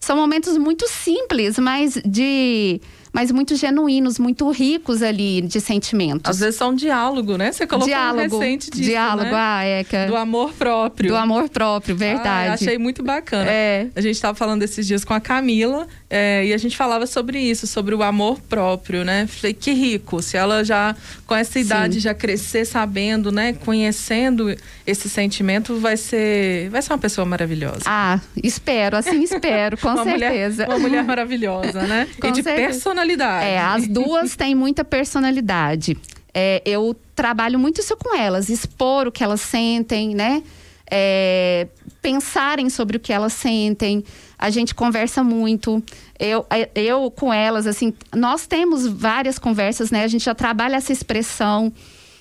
são 0.00 0.16
momentos 0.16 0.56
muito 0.56 0.88
simples, 0.88 1.60
mas 1.60 1.94
de 2.04 2.80
mas 3.12 3.30
muito 3.30 3.54
genuínos, 3.54 4.18
muito 4.18 4.50
ricos 4.50 5.02
ali 5.02 5.42
de 5.42 5.60
sentimentos. 5.60 6.30
Às 6.30 6.40
vezes 6.40 6.56
são 6.56 6.74
diálogo, 6.74 7.36
né? 7.36 7.52
Você 7.52 7.66
colocou 7.66 7.86
diálogo, 7.86 8.36
um 8.36 8.38
recente 8.38 8.70
disso, 8.70 8.90
Diálogo, 8.90 9.30
né? 9.30 9.32
ah, 9.34 9.64
é 9.64 9.84
que... 9.84 10.06
Do 10.06 10.16
amor 10.16 10.52
próprio. 10.54 11.10
Do 11.10 11.16
amor 11.16 11.48
próprio, 11.50 11.94
verdade. 11.94 12.48
Ah, 12.48 12.54
achei 12.54 12.78
muito 12.78 13.02
bacana. 13.02 13.50
É. 13.50 13.88
A 13.94 14.00
gente 14.00 14.14
estava 14.14 14.34
falando 14.34 14.62
esses 14.62 14.86
dias 14.86 15.04
com 15.04 15.12
a 15.12 15.20
Camila 15.20 15.86
é, 16.08 16.46
e 16.46 16.54
a 16.54 16.58
gente 16.58 16.74
falava 16.74 17.06
sobre 17.06 17.38
isso, 17.38 17.66
sobre 17.66 17.94
o 17.94 18.02
amor 18.02 18.40
próprio, 18.40 19.04
né? 19.04 19.26
Falei, 19.26 19.52
que 19.52 19.72
rico, 19.72 20.22
se 20.22 20.38
ela 20.38 20.64
já, 20.64 20.96
com 21.26 21.34
essa 21.34 21.58
idade, 21.60 21.94
Sim. 21.94 22.00
já 22.00 22.14
crescer 22.14 22.64
sabendo, 22.64 23.30
né? 23.30 23.52
Conhecendo 23.52 24.54
esse 24.86 25.08
sentimento, 25.10 25.78
vai 25.78 25.98
ser, 25.98 26.70
vai 26.70 26.80
ser 26.80 26.92
uma 26.92 26.98
pessoa 26.98 27.26
maravilhosa. 27.26 27.82
Ah, 27.84 28.18
espero, 28.42 28.96
assim 28.96 29.22
espero, 29.22 29.76
com 29.78 29.88
uma 29.88 30.02
certeza. 30.04 30.64
Mulher, 30.64 30.68
uma 30.68 30.78
mulher 30.78 31.04
maravilhosa, 31.04 31.82
né? 31.82 32.08
e 32.24 32.30
de 32.30 32.42
certeza. 32.42 32.68
personalidade 32.68 33.01
personalidade. 33.02 33.46
É, 33.46 33.58
as 33.58 33.88
duas 33.88 34.36
têm 34.36 34.54
muita 34.54 34.84
personalidade. 34.84 35.96
É, 36.34 36.62
eu 36.64 36.96
trabalho 37.14 37.58
muito 37.58 37.80
isso 37.80 37.96
com 37.96 38.16
elas, 38.16 38.48
expor 38.48 39.06
o 39.06 39.12
que 39.12 39.22
elas 39.22 39.40
sentem, 39.40 40.14
né? 40.14 40.42
É, 40.90 41.68
pensarem 42.00 42.68
sobre 42.68 42.96
o 42.96 43.00
que 43.00 43.12
elas 43.12 43.32
sentem. 43.32 44.04
A 44.38 44.50
gente 44.50 44.74
conversa 44.74 45.22
muito. 45.22 45.82
Eu, 46.18 46.46
eu 46.74 47.10
com 47.10 47.32
elas, 47.32 47.66
assim, 47.66 47.92
nós 48.14 48.46
temos 48.46 48.86
várias 48.86 49.38
conversas, 49.38 49.90
né? 49.90 50.04
A 50.04 50.08
gente 50.08 50.24
já 50.24 50.34
trabalha 50.34 50.76
essa 50.76 50.92
expressão. 50.92 51.72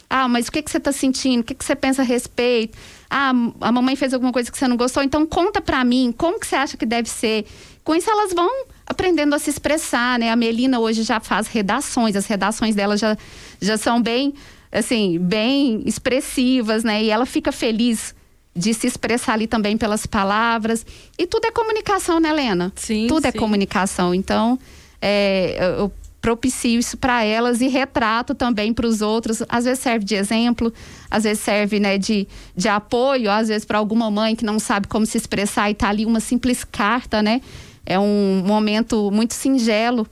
Ah, 0.10 0.28
mas 0.28 0.48
o 0.48 0.52
que, 0.52 0.62
que 0.62 0.70
você 0.70 0.78
está 0.78 0.92
sentindo? 0.92 1.40
O 1.42 1.44
que, 1.44 1.56
que 1.56 1.64
você 1.64 1.76
pensa 1.76 2.02
a 2.02 2.06
respeito? 2.06 2.78
Ah, 3.10 3.32
a 3.62 3.72
mamãe 3.72 3.96
fez 3.96 4.14
alguma 4.14 4.32
coisa 4.32 4.52
que 4.52 4.58
você 4.58 4.68
não 4.68 4.76
gostou, 4.76 5.02
então 5.04 5.26
conta 5.26 5.62
para 5.62 5.84
mim, 5.86 6.14
como 6.18 6.40
que 6.40 6.48
você 6.48 6.56
acha 6.56 6.76
que 6.76 6.86
deve 6.86 7.10
ser? 7.10 7.46
Com 7.84 7.96
isso 7.96 8.10
elas 8.10 8.34
vão 8.34 8.50
aprendendo 8.86 9.34
a 9.34 9.40
se 9.40 9.50
expressar, 9.50 10.20
né? 10.20 10.30
A 10.30 10.36
Melina 10.36 10.80
hoje 10.80 11.04
já 11.04 11.20
faz 11.20 11.48
redações, 11.48 12.16
as 12.16 12.26
redações 12.26 12.76
dela 12.76 12.98
já, 12.98 13.18
já 13.60 13.78
são 13.78 14.02
bem, 14.02 14.34
assim, 14.72 15.18
bem 15.18 15.82
expressivas, 15.86 16.84
né? 16.84 17.04
E 17.04 17.10
ela 17.10 17.26
fica 17.26 17.52
feliz 17.52 18.14
de 18.56 18.74
se 18.74 18.86
expressar 18.86 19.34
ali 19.34 19.48
também 19.48 19.78
pelas 19.78 20.06
palavras. 20.06 20.86
E 21.18 21.26
tudo 21.26 21.46
é 21.46 21.52
comunicação, 21.52 22.20
né, 22.20 22.30
Helena? 22.30 22.72
Sim. 22.76 23.08
Tudo 23.08 23.26
é 23.26 23.32
sim. 23.32 23.38
é 23.38 23.40
comunicação. 23.40 24.14
Então, 24.14 24.60
é, 25.02 25.76
eu 25.80 25.92
propicio 26.22 26.80
isso 26.80 26.98
para 26.98 27.24
elas 27.24 27.62
e 27.62 27.68
retrato 27.68 28.36
também 28.36 28.74
para 28.74 28.86
os 28.86 29.02
outros. 29.02 29.42
Às 29.50 29.66
vezes 29.66 29.80
serve 29.80 30.06
de 30.06 30.16
exemplo, 30.16 30.72
às 31.10 31.24
vezes 31.24 31.44
serve 31.44 31.80
né, 31.80 31.98
de, 31.98 32.28
de 32.56 32.70
apoio, 32.70 33.32
às 33.32 33.48
vezes 33.48 33.66
para 33.66 33.80
alguma 33.80 34.12
mãe 34.12 34.36
que 34.36 34.46
não 34.46 34.60
sabe 34.60 34.88
como 34.88 35.06
se 35.06 35.18
expressar 35.18 35.72
e 35.72 35.74
tá 35.74 35.90
ali 35.90 36.06
uma 36.06 36.20
simples 36.20 36.64
carta, 36.64 37.24
né? 37.24 37.42
É 37.86 38.00
um 38.00 38.44
momento 38.46 39.10
muito 39.12 39.34
singelo 39.34 40.08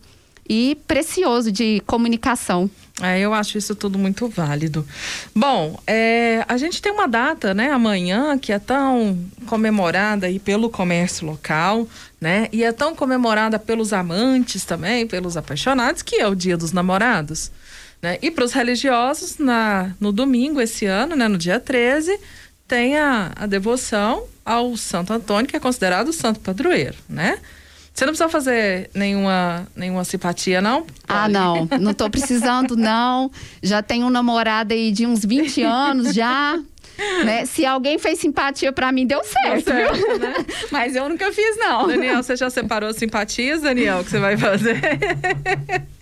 e 0.48 0.76
precioso 0.88 1.52
de 1.52 1.82
comunicação. 1.86 2.70
É, 3.02 3.20
eu 3.20 3.34
acho 3.34 3.58
isso 3.58 3.76
tudo 3.76 3.98
muito 3.98 4.28
válido. 4.28 4.86
Bom, 5.34 5.80
é, 5.88 6.44
a 6.48 6.58
gente 6.58 6.82
tem 6.82 6.92
uma 6.92 7.08
data, 7.08 7.54
né, 7.54 7.72
amanhã, 7.72 8.38
que 8.38 8.52
é 8.52 8.60
tão 8.60 9.18
comemorada 9.46 10.28
aí 10.28 10.40
pelo 10.40 10.70
comércio 10.70 11.26
local, 11.26 11.88
né, 12.20 12.50
e 12.52 12.64
é 12.64 12.74
tão 12.74 12.94
comemorada 12.94 13.58
pelos 13.58 13.94
amantes 13.94 14.66
também, 14.66 15.08
pelos 15.08 15.38
apaixonados, 15.38 16.02
que 16.02 16.18
é 16.18 16.28
o 16.28 16.36
Dia 16.36 16.58
dos 16.58 16.74
Namorados. 16.74 17.52
Né? 18.02 18.18
E 18.22 18.32
para 18.32 18.44
os 18.44 18.52
religiosos, 18.52 19.38
na, 19.38 19.96
no 20.00 20.12
domingo 20.12 20.60
esse 20.60 20.86
ano, 20.86 21.16
né, 21.16 21.28
no 21.28 21.38
dia 21.38 21.60
13, 21.60 22.20
tem 22.68 22.98
a, 22.98 23.32
a 23.36 23.46
devoção 23.46 24.24
ao 24.46 24.76
Santo 24.76 25.14
Antônio, 25.14 25.48
que 25.48 25.56
é 25.56 25.60
considerado 25.60 26.10
o 26.10 26.14
santo 26.14 26.40
padroeiro, 26.40 26.98
né? 27.08 27.40
Você 27.94 28.06
não 28.06 28.14
precisa 28.14 28.30
fazer 28.30 28.90
nenhuma, 28.94 29.68
nenhuma 29.76 30.04
simpatia, 30.04 30.62
não? 30.62 30.86
Ah, 31.08 31.28
não. 31.28 31.68
Não 31.80 31.94
tô 31.94 32.10
precisando, 32.10 32.76
não. 32.78 33.30
Já 33.62 33.82
tenho 33.82 34.08
um 34.08 34.10
namorado 34.10 34.74
aí 34.74 34.92
de 34.92 35.06
uns 35.06 35.26
20 35.26 35.64
anos 35.64 36.14
já. 36.14 36.58
Né? 37.24 37.46
Se 37.46 37.66
alguém 37.66 37.98
fez 37.98 38.20
simpatia 38.20 38.72
para 38.72 38.92
mim, 38.92 39.06
deu 39.06 39.22
certo. 39.24 39.72
Deu 39.72 39.96
certo 39.96 40.20
né? 40.20 40.34
Mas 40.72 40.96
eu 40.96 41.08
nunca 41.08 41.32
fiz, 41.32 41.58
não. 41.58 41.88
Daniel, 41.88 42.22
você 42.22 42.36
já 42.36 42.50
separou 42.50 42.94
simpatias, 42.94 43.62
Daniel, 43.62 44.04
que 44.04 44.10
você 44.10 44.20
vai 44.20 44.38
fazer? 44.38 44.80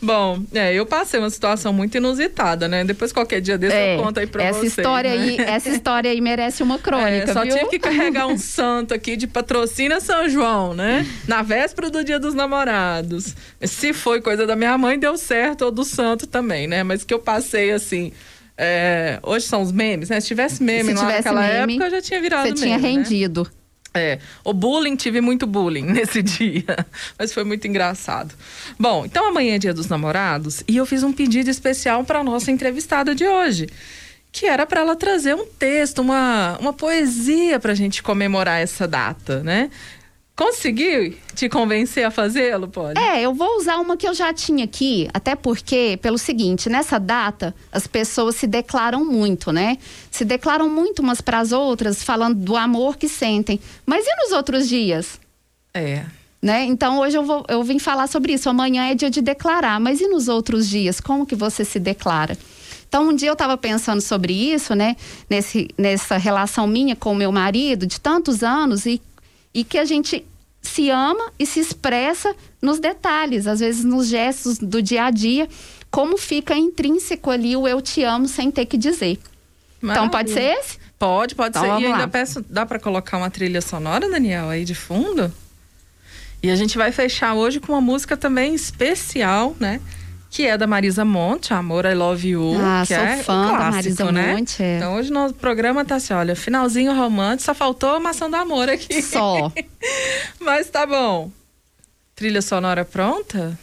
Bom, 0.00 0.42
é, 0.52 0.74
eu 0.74 0.84
passei 0.86 1.18
uma 1.18 1.30
situação 1.30 1.72
muito 1.72 1.96
inusitada, 1.96 2.68
né? 2.68 2.84
Depois 2.84 3.12
qualquer 3.12 3.40
dia 3.40 3.56
desse 3.56 3.74
é, 3.74 3.96
eu 3.96 4.02
conto 4.02 4.20
aí 4.20 4.26
pra 4.26 4.44
essa 4.44 4.58
vocês. 4.58 4.76
História 4.76 5.10
né? 5.10 5.22
aí, 5.22 5.36
essa 5.40 5.68
história 5.70 6.10
aí 6.10 6.20
merece 6.20 6.62
uma 6.62 6.78
crônica, 6.80 7.30
é, 7.30 7.32
só 7.32 7.42
viu? 7.42 7.56
tive 7.56 7.70
que 7.70 7.78
carregar 7.78 8.26
um 8.26 8.38
santo 8.38 8.92
aqui 8.94 9.16
de 9.16 9.26
patrocínio 9.26 10.00
São 10.00 10.28
João, 10.28 10.74
né? 10.74 11.06
Na 11.26 11.42
véspera 11.42 11.90
do 11.90 12.04
dia 12.04 12.18
dos 12.18 12.34
namorados. 12.34 13.34
Se 13.62 13.92
foi 13.92 14.20
coisa 14.20 14.46
da 14.46 14.54
minha 14.54 14.76
mãe, 14.76 14.98
deu 14.98 15.16
certo, 15.16 15.66
ou 15.66 15.70
do 15.70 15.84
santo 15.84 16.26
também, 16.26 16.66
né? 16.66 16.82
Mas 16.82 17.04
que 17.04 17.12
eu 17.12 17.18
passei 17.18 17.72
assim... 17.72 18.12
É, 18.58 19.18
hoje 19.22 19.44
são 19.44 19.60
os 19.60 19.70
memes, 19.70 20.08
né? 20.08 20.18
Se 20.18 20.28
tivesse 20.28 20.62
meme 20.62 20.94
Se 20.94 20.98
tivesse 20.98 21.16
naquela 21.28 21.42
meme, 21.42 21.74
época, 21.74 21.86
eu 21.88 21.90
já 21.90 22.00
tinha 22.00 22.22
virado 22.22 22.44
Você 22.44 22.54
meme, 22.54 22.78
tinha 22.78 22.78
né? 22.78 22.88
É, 23.96 24.18
o 24.44 24.52
bullying, 24.52 24.94
tive 24.94 25.20
muito 25.20 25.46
bullying 25.46 25.86
nesse 25.90 26.22
dia, 26.22 26.86
mas 27.18 27.32
foi 27.32 27.44
muito 27.44 27.66
engraçado. 27.66 28.34
Bom, 28.78 29.04
então 29.04 29.28
amanhã 29.28 29.54
é 29.54 29.58
dia 29.58 29.72
dos 29.74 29.88
namorados 29.88 30.62
e 30.68 30.76
eu 30.76 30.84
fiz 30.84 31.02
um 31.02 31.12
pedido 31.12 31.48
especial 31.48 32.04
para 32.04 32.22
nossa 32.22 32.50
entrevistada 32.50 33.14
de 33.14 33.26
hoje, 33.26 33.68
que 34.30 34.44
era 34.46 34.66
para 34.66 34.82
ela 34.82 34.94
trazer 34.94 35.34
um 35.34 35.46
texto, 35.46 36.00
uma, 36.00 36.58
uma 36.60 36.72
poesia 36.72 37.58
para 37.58 37.72
a 37.72 37.74
gente 37.74 38.02
comemorar 38.02 38.60
essa 38.60 38.86
data, 38.86 39.42
né? 39.42 39.70
Conseguiu 40.36 41.16
te 41.34 41.48
convencer 41.48 42.04
a 42.04 42.10
fazê-lo, 42.10 42.68
pode? 42.68 43.00
É, 43.00 43.22
eu 43.22 43.32
vou 43.32 43.56
usar 43.56 43.78
uma 43.78 43.96
que 43.96 44.06
eu 44.06 44.12
já 44.12 44.34
tinha 44.34 44.64
aqui, 44.66 45.08
até 45.14 45.34
porque, 45.34 45.98
pelo 46.02 46.18
seguinte, 46.18 46.68
nessa 46.68 47.00
data, 47.00 47.54
as 47.72 47.86
pessoas 47.86 48.36
se 48.36 48.46
declaram 48.46 49.02
muito, 49.02 49.50
né? 49.50 49.78
Se 50.10 50.26
declaram 50.26 50.68
muito 50.68 51.00
umas 51.00 51.22
para 51.22 51.38
as 51.38 51.52
outras, 51.52 52.02
falando 52.02 52.34
do 52.38 52.54
amor 52.54 52.98
que 52.98 53.08
sentem. 53.08 53.58
Mas 53.86 54.06
e 54.06 54.14
nos 54.16 54.32
outros 54.32 54.68
dias? 54.68 55.18
É. 55.72 56.04
Né? 56.42 56.64
Então 56.64 56.98
hoje 56.98 57.16
eu, 57.16 57.24
vou, 57.24 57.42
eu 57.48 57.64
vim 57.64 57.78
falar 57.78 58.06
sobre 58.06 58.34
isso. 58.34 58.50
Amanhã 58.50 58.90
é 58.90 58.94
dia 58.94 59.08
de 59.08 59.22
declarar, 59.22 59.80
mas 59.80 60.02
e 60.02 60.06
nos 60.06 60.28
outros 60.28 60.68
dias? 60.68 61.00
Como 61.00 61.24
que 61.24 61.34
você 61.34 61.64
se 61.64 61.78
declara? 61.78 62.36
Então, 62.88 63.08
um 63.08 63.14
dia 63.14 63.28
eu 63.28 63.32
estava 63.32 63.56
pensando 63.56 64.00
sobre 64.00 64.32
isso, 64.32 64.74
né? 64.74 64.96
Nesse, 65.28 65.68
nessa 65.76 66.16
relação 66.16 66.66
minha 66.66 66.94
com 66.94 67.12
o 67.12 67.16
meu 67.16 67.32
marido 67.32 67.84
de 67.84 68.00
tantos 68.00 68.44
anos 68.44 68.86
e 68.86 69.02
e 69.56 69.64
que 69.64 69.78
a 69.78 69.86
gente 69.86 70.22
se 70.60 70.90
ama 70.90 71.32
e 71.38 71.46
se 71.46 71.58
expressa 71.58 72.36
nos 72.60 72.78
detalhes, 72.78 73.46
às 73.46 73.60
vezes 73.60 73.82
nos 73.82 74.06
gestos 74.06 74.58
do 74.58 74.82
dia 74.82 75.04
a 75.04 75.10
dia, 75.10 75.48
como 75.90 76.18
fica 76.18 76.54
intrínseco 76.54 77.30
ali 77.30 77.56
o 77.56 77.66
eu 77.66 77.80
te 77.80 78.02
amo 78.02 78.28
sem 78.28 78.50
ter 78.50 78.66
que 78.66 78.76
dizer. 78.76 79.18
Maravilha. 79.80 80.06
Então 80.06 80.10
pode 80.10 80.30
ser 80.30 80.58
esse? 80.58 80.78
Pode, 80.98 81.34
pode 81.34 81.56
então, 81.56 81.62
ser. 81.62 81.82
E 81.82 81.86
ainda 81.86 82.00
lá. 82.00 82.08
peço, 82.08 82.44
dá 82.50 82.66
para 82.66 82.78
colocar 82.78 83.16
uma 83.16 83.30
trilha 83.30 83.62
sonora, 83.62 84.10
Daniel, 84.10 84.50
aí 84.50 84.62
de 84.62 84.74
fundo? 84.74 85.32
E 86.42 86.50
a 86.50 86.56
gente 86.56 86.76
vai 86.76 86.92
fechar 86.92 87.32
hoje 87.32 87.58
com 87.58 87.72
uma 87.72 87.80
música 87.80 88.14
também 88.14 88.54
especial, 88.54 89.56
né? 89.58 89.80
Que 90.30 90.46
é 90.46 90.58
da 90.58 90.66
Marisa 90.66 91.04
Monte, 91.04 91.54
Amor 91.54 91.84
I 91.84 91.94
Love 91.94 92.28
You. 92.28 92.52
Ah, 92.60 92.82
que 92.86 92.94
sou 92.94 93.02
é 93.02 93.16
fã 93.18 93.48
clássico, 93.48 93.58
da 93.58 93.70
Marisa 93.70 94.12
né? 94.12 94.34
Monte. 94.34 94.62
É. 94.62 94.76
Então 94.76 94.96
hoje 94.96 95.10
no 95.10 95.32
programa 95.32 95.84
tá 95.84 95.96
assim, 95.96 96.12
olha, 96.14 96.36
finalzinho 96.36 96.94
romântico, 96.94 97.44
só 97.44 97.54
faltou 97.54 97.90
a 97.90 98.00
maçã 98.00 98.28
do 98.28 98.36
amor 98.36 98.68
aqui. 98.68 99.00
Só. 99.02 99.52
Mas 100.40 100.68
tá 100.68 100.86
bom. 100.86 101.30
Trilha 102.14 102.42
sonora 102.42 102.84
pronta? 102.84 103.58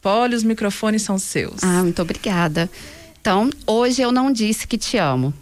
Poli, 0.00 0.34
os 0.34 0.42
microfones 0.42 1.02
são 1.02 1.18
seus. 1.18 1.62
Ah, 1.62 1.82
muito 1.82 2.02
obrigada. 2.02 2.70
Então, 3.20 3.48
hoje 3.66 4.02
eu 4.02 4.12
não 4.12 4.30
disse 4.30 4.66
que 4.66 4.76
te 4.76 4.98
amo. 4.98 5.32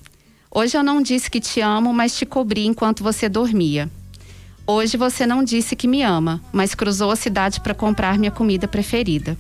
Hoje 0.49 0.77
eu 0.77 0.85
não 0.85 1.03
disse 1.03 1.31
que 1.31 1.41
te 1.41 1.61
amo, 1.61 1.93
mas 1.93 2.15
te 2.15 2.25
cobri 2.25 2.67
enquanto 2.67 3.03
você 3.03 3.29
dormia. 3.29 3.91
Hoje 4.67 4.97
você 4.97 5.27
não 5.27 5.43
disse 5.43 5.75
que 5.75 5.89
me 5.89 6.03
ama, 6.03 6.41
mas 6.53 6.75
cruzou 6.75 7.11
a 7.11 7.17
cidade 7.17 7.61
para 7.61 7.75
comprar 7.75 8.19
minha 8.19 8.31
comida 8.31 8.69
preferida. 8.69 9.37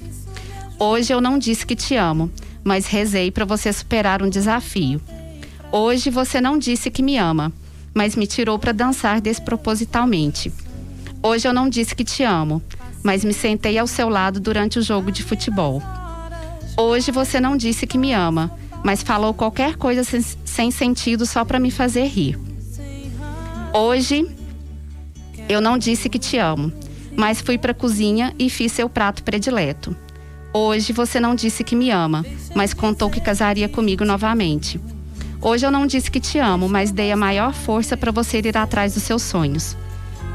Hoje 0.84 1.14
eu 1.14 1.20
não 1.20 1.38
disse 1.38 1.64
que 1.64 1.76
te 1.76 1.94
amo, 1.94 2.28
mas 2.64 2.86
rezei 2.86 3.30
para 3.30 3.44
você 3.44 3.72
superar 3.72 4.20
um 4.20 4.28
desafio. 4.28 5.00
Hoje 5.70 6.10
você 6.10 6.40
não 6.40 6.58
disse 6.58 6.90
que 6.90 7.04
me 7.04 7.16
ama, 7.16 7.52
mas 7.94 8.16
me 8.16 8.26
tirou 8.26 8.58
para 8.58 8.72
dançar 8.72 9.20
despropositalmente. 9.20 10.52
Hoje 11.22 11.46
eu 11.46 11.52
não 11.52 11.68
disse 11.68 11.94
que 11.94 12.02
te 12.02 12.24
amo, 12.24 12.60
mas 13.00 13.24
me 13.24 13.32
sentei 13.32 13.78
ao 13.78 13.86
seu 13.86 14.08
lado 14.08 14.40
durante 14.40 14.80
o 14.80 14.82
jogo 14.82 15.12
de 15.12 15.22
futebol. 15.22 15.80
Hoje 16.76 17.12
você 17.12 17.38
não 17.38 17.56
disse 17.56 17.86
que 17.86 17.96
me 17.96 18.12
ama, 18.12 18.50
mas 18.82 19.04
falou 19.04 19.32
qualquer 19.32 19.76
coisa 19.76 20.02
sem, 20.02 20.20
sem 20.20 20.72
sentido 20.72 21.24
só 21.24 21.44
para 21.44 21.60
me 21.60 21.70
fazer 21.70 22.06
rir. 22.06 22.36
Hoje 23.72 24.28
eu 25.48 25.60
não 25.60 25.78
disse 25.78 26.08
que 26.08 26.18
te 26.18 26.38
amo, 26.38 26.72
mas 27.16 27.40
fui 27.40 27.56
para 27.56 27.70
a 27.70 27.74
cozinha 27.74 28.34
e 28.36 28.50
fiz 28.50 28.72
seu 28.72 28.88
prato 28.88 29.22
predileto. 29.22 29.96
Hoje 30.54 30.92
você 30.92 31.18
não 31.18 31.34
disse 31.34 31.64
que 31.64 31.74
me 31.74 31.90
ama, 31.90 32.26
mas 32.54 32.74
contou 32.74 33.08
que 33.08 33.22
casaria 33.22 33.70
comigo 33.70 34.04
novamente. 34.04 34.78
Hoje 35.40 35.64
eu 35.64 35.70
não 35.70 35.86
disse 35.86 36.10
que 36.10 36.20
te 36.20 36.38
amo, 36.38 36.68
mas 36.68 36.90
dei 36.90 37.10
a 37.10 37.16
maior 37.16 37.54
força 37.54 37.96
para 37.96 38.12
você 38.12 38.38
ir 38.38 38.54
atrás 38.54 38.92
dos 38.92 39.02
seus 39.02 39.22
sonhos. 39.22 39.74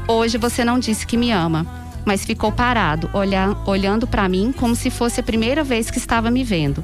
Hoje 0.08 0.36
você 0.36 0.64
não 0.64 0.80
disse 0.80 1.06
que 1.06 1.16
me 1.16 1.30
ama, 1.30 1.64
mas 2.04 2.24
ficou 2.24 2.50
parado, 2.50 3.08
olha, 3.12 3.56
olhando 3.64 4.08
para 4.08 4.28
mim 4.28 4.52
como 4.52 4.74
se 4.74 4.90
fosse 4.90 5.20
a 5.20 5.22
primeira 5.22 5.62
vez 5.62 5.88
que 5.88 5.98
estava 5.98 6.32
me 6.32 6.42
vendo. 6.42 6.82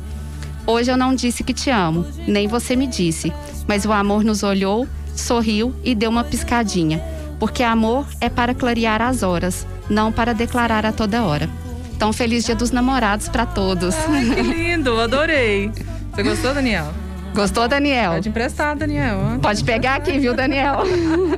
Hoje 0.65 0.93
eu 0.93 0.97
não 0.97 1.13
disse 1.13 1.43
que 1.43 1.53
te 1.53 1.71
amo, 1.71 2.07
nem 2.29 2.47
você 2.47 2.77
me 2.77 2.87
disse, 2.87 3.33
mas 3.67 3.85
o 3.85 3.93
amor 3.93 4.23
nos 4.23 4.45
olhou, 4.45 4.87
sorriu 5.17 5.75
e 5.83 5.93
deu 5.93 6.09
uma 6.09 6.23
piscadinha, 6.23 7.03
porque 7.41 7.65
amor 7.65 8.07
é 8.21 8.29
para 8.29 8.55
clarear 8.55 9.03
as 9.03 9.25
horas, 9.25 9.67
não 9.91 10.13
para 10.13 10.33
declarar 10.33 10.87
a 10.87 10.93
toda 10.93 11.25
hora. 11.25 11.64
Então, 11.97 12.13
feliz 12.13 12.45
Dia 12.45 12.55
dos 12.55 12.71
Namorados 12.71 13.29
para 13.29 13.47
todos. 13.47 13.95
Ai, 14.09 14.35
que 14.35 14.43
lindo, 14.43 15.01
adorei. 15.01 15.71
Você 16.13 16.23
gostou, 16.23 16.55
Daniel? 16.55 16.93
Gostou, 17.35 17.67
Daniel? 17.67 18.13
Pode 18.13 18.29
emprestar, 18.29 18.77
Daniel. 18.77 19.19
Pode 19.43 19.65
pegar 19.65 19.97
aqui, 19.97 20.17
viu, 20.21 20.35
Daniel? 20.35 20.85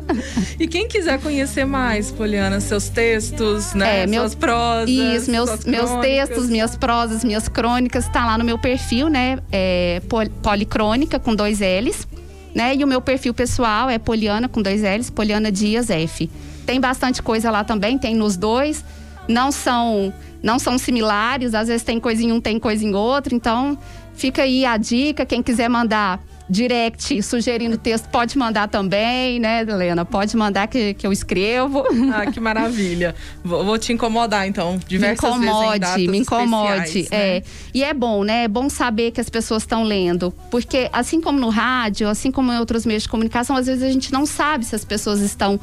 e 0.61 0.69
quem 0.69 0.87
quiser 0.87 1.19
conhecer 1.19 1.65
mais, 1.65 2.11
Poliana, 2.11 2.61
seus 2.61 2.91
textos, 2.91 3.73
né? 3.73 4.03
É, 4.03 4.07
meus, 4.07 4.33
suas 4.33 4.35
prosas. 4.35 4.91
Isso, 4.91 5.31
meus, 5.31 5.65
meus 5.65 5.91
textos, 6.03 6.51
minhas 6.51 6.77
prosas, 6.77 7.25
minhas 7.25 7.49
crônicas, 7.49 8.07
tá 8.09 8.27
lá 8.27 8.37
no 8.37 8.45
meu 8.45 8.59
perfil, 8.59 9.09
né? 9.09 9.39
É 9.51 10.03
Policrônica 10.43 11.19
com 11.19 11.35
dois 11.35 11.61
L's. 11.61 12.07
Né? 12.55 12.75
E 12.75 12.85
o 12.85 12.87
meu 12.87 13.01
perfil 13.01 13.33
pessoal 13.33 13.89
é 13.89 13.99
Poliana 13.99 14.49
com 14.49 14.61
dois 14.61 14.83
L's, 14.83 15.09
Poliana 15.09 15.51
Dias 15.51 15.89
F. 15.89 16.31
Tem 16.67 16.79
bastante 16.79 17.23
coisa 17.23 17.51
lá 17.51 17.65
também, 17.65 17.97
tem 17.97 18.15
nos 18.15 18.37
dois. 18.37 18.85
Não 19.29 19.51
são 19.51 20.13
não 20.47 20.61
são 20.61 20.79
similares, 20.79 21.55
às 21.55 21.67
vezes 21.67 21.83
tem 21.83 21.99
coisa 21.99 22.23
em 22.23 22.31
um, 22.31 22.41
tem 22.41 22.57
coisa 22.57 22.85
em 22.85 22.95
outro. 22.95 23.35
Então, 23.35 23.77
fica 24.15 24.43
aí 24.43 24.65
a 24.65 24.77
dica. 24.77 25.27
Quem 25.27 25.43
quiser 25.43 25.69
mandar 25.69 26.23
direct 26.49 27.21
sugerindo 27.25 27.77
texto, 27.77 28.09
pode 28.09 28.39
mandar 28.39 28.69
também, 28.69 29.41
né, 29.41 29.63
Helena? 29.63 30.05
Pode 30.05 30.37
mandar 30.37 30.69
que, 30.69 30.95
que 30.95 31.05
eu 31.05 31.13
escrevo. 31.13 31.85
Ah, 32.15 32.31
que 32.31 32.39
maravilha. 32.39 33.17
Vou, 33.43 33.65
vou 33.65 33.77
te 33.77 33.93
incomodar, 33.93 34.47
então, 34.47 34.79
diversas 34.87 35.37
me 35.37 35.47
incomode, 35.47 36.09
Me 36.09 36.19
incomode, 36.19 37.03
né? 37.03 37.09
é. 37.11 37.43
E 37.75 37.83
é 37.83 37.93
bom, 37.93 38.23
né? 38.23 38.45
É 38.45 38.49
bom 38.49 38.69
saber 38.69 39.11
que 39.11 39.21
as 39.21 39.29
pessoas 39.29 39.65
estão 39.65 39.83
lendo. 39.83 40.33
Porque, 40.49 40.89
assim 40.93 41.21
como 41.21 41.41
no 41.41 41.49
rádio, 41.49 42.09
assim 42.09 42.31
como 42.31 42.53
em 42.53 42.59
outros 42.61 42.87
meios 42.87 43.03
de 43.03 43.09
comunicação, 43.09 43.57
às 43.57 43.67
vezes 43.67 43.83
a 43.83 43.91
gente 43.91 44.13
não 44.13 44.25
sabe 44.25 44.65
se 44.65 44.77
as 44.77 44.85
pessoas 44.85 45.19
estão 45.19 45.59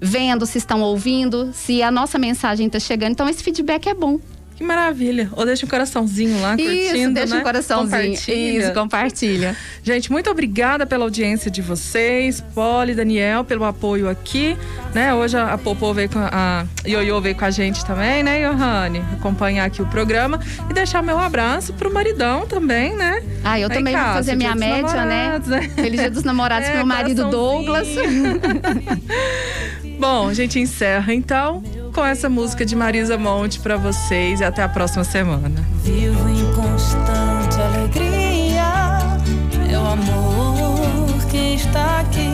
vendo, 0.00 0.46
se 0.46 0.58
estão 0.58 0.80
ouvindo, 0.82 1.50
se 1.52 1.82
a 1.82 1.90
nossa 1.90 2.18
mensagem 2.18 2.66
está 2.66 2.78
chegando. 2.78 3.12
Então, 3.12 3.28
esse 3.28 3.42
feedback 3.42 3.88
é 3.88 3.94
bom. 3.94 4.18
Que 4.56 4.62
maravilha. 4.62 5.28
Ou 5.32 5.44
deixa 5.44 5.66
um 5.66 5.68
coraçãozinho 5.68 6.40
lá, 6.40 6.50
curtindo, 6.56 6.72
Isso, 6.72 7.10
deixa 7.12 7.34
né? 7.34 7.40
um 7.40 7.44
coraçãozinho. 7.44 7.90
Compartilha. 7.90 8.58
Isso, 8.60 8.72
compartilha. 8.72 9.56
Gente, 9.82 10.12
muito 10.12 10.30
obrigada 10.30 10.86
pela 10.86 11.04
audiência 11.04 11.50
de 11.50 11.60
vocês, 11.60 12.40
Poli 12.54 12.94
Daniel, 12.94 13.42
pelo 13.42 13.64
apoio 13.64 14.08
aqui, 14.08 14.56
né? 14.94 15.12
Hoje 15.12 15.36
a 15.36 15.58
Popô 15.58 15.92
veio 15.92 16.08
com 16.08 16.20
a, 16.20 16.64
a 16.84 16.88
Ioiô 16.88 17.20
veio 17.20 17.34
com 17.34 17.44
a 17.44 17.50
gente 17.50 17.84
também, 17.84 18.22
né, 18.22 18.48
Johanne? 18.48 19.00
Acompanhar 19.14 19.64
aqui 19.64 19.82
o 19.82 19.86
programa 19.86 20.38
e 20.70 20.72
deixar 20.72 21.02
meu 21.02 21.18
abraço 21.18 21.72
pro 21.72 21.92
maridão 21.92 22.46
também, 22.46 22.94
né? 22.94 23.24
Ah, 23.42 23.58
eu 23.58 23.68
Aí, 23.68 23.76
também 23.76 23.92
Cássio, 23.92 24.06
vou 24.06 24.16
fazer 24.18 24.36
minha 24.36 24.54
média, 24.54 25.04
né? 25.04 25.40
né? 25.44 25.60
Feliz 25.74 26.00
dia 26.00 26.10
dos 26.10 26.22
namorados 26.22 26.68
É, 26.68 26.70
pro 26.70 26.78
meu 26.78 26.86
marido 26.86 27.28
Douglas. 27.28 27.88
Bom, 29.98 30.28
a 30.28 30.34
gente 30.34 30.58
encerra 30.58 31.12
então 31.14 31.62
com 31.92 32.04
essa 32.04 32.28
música 32.28 32.64
de 32.64 32.74
Marisa 32.74 33.16
Monte 33.16 33.60
para 33.60 33.76
vocês 33.76 34.40
e 34.40 34.44
até 34.44 34.62
a 34.62 34.68
próxima 34.68 35.04
semana. 35.04 35.64
Vivo 35.82 36.28
em 36.28 36.52
constante 36.54 37.60
alegria, 37.60 38.98
meu 39.66 39.86
amor 39.86 41.24
que 41.30 41.54
está 41.54 42.00
aqui. 42.00 42.33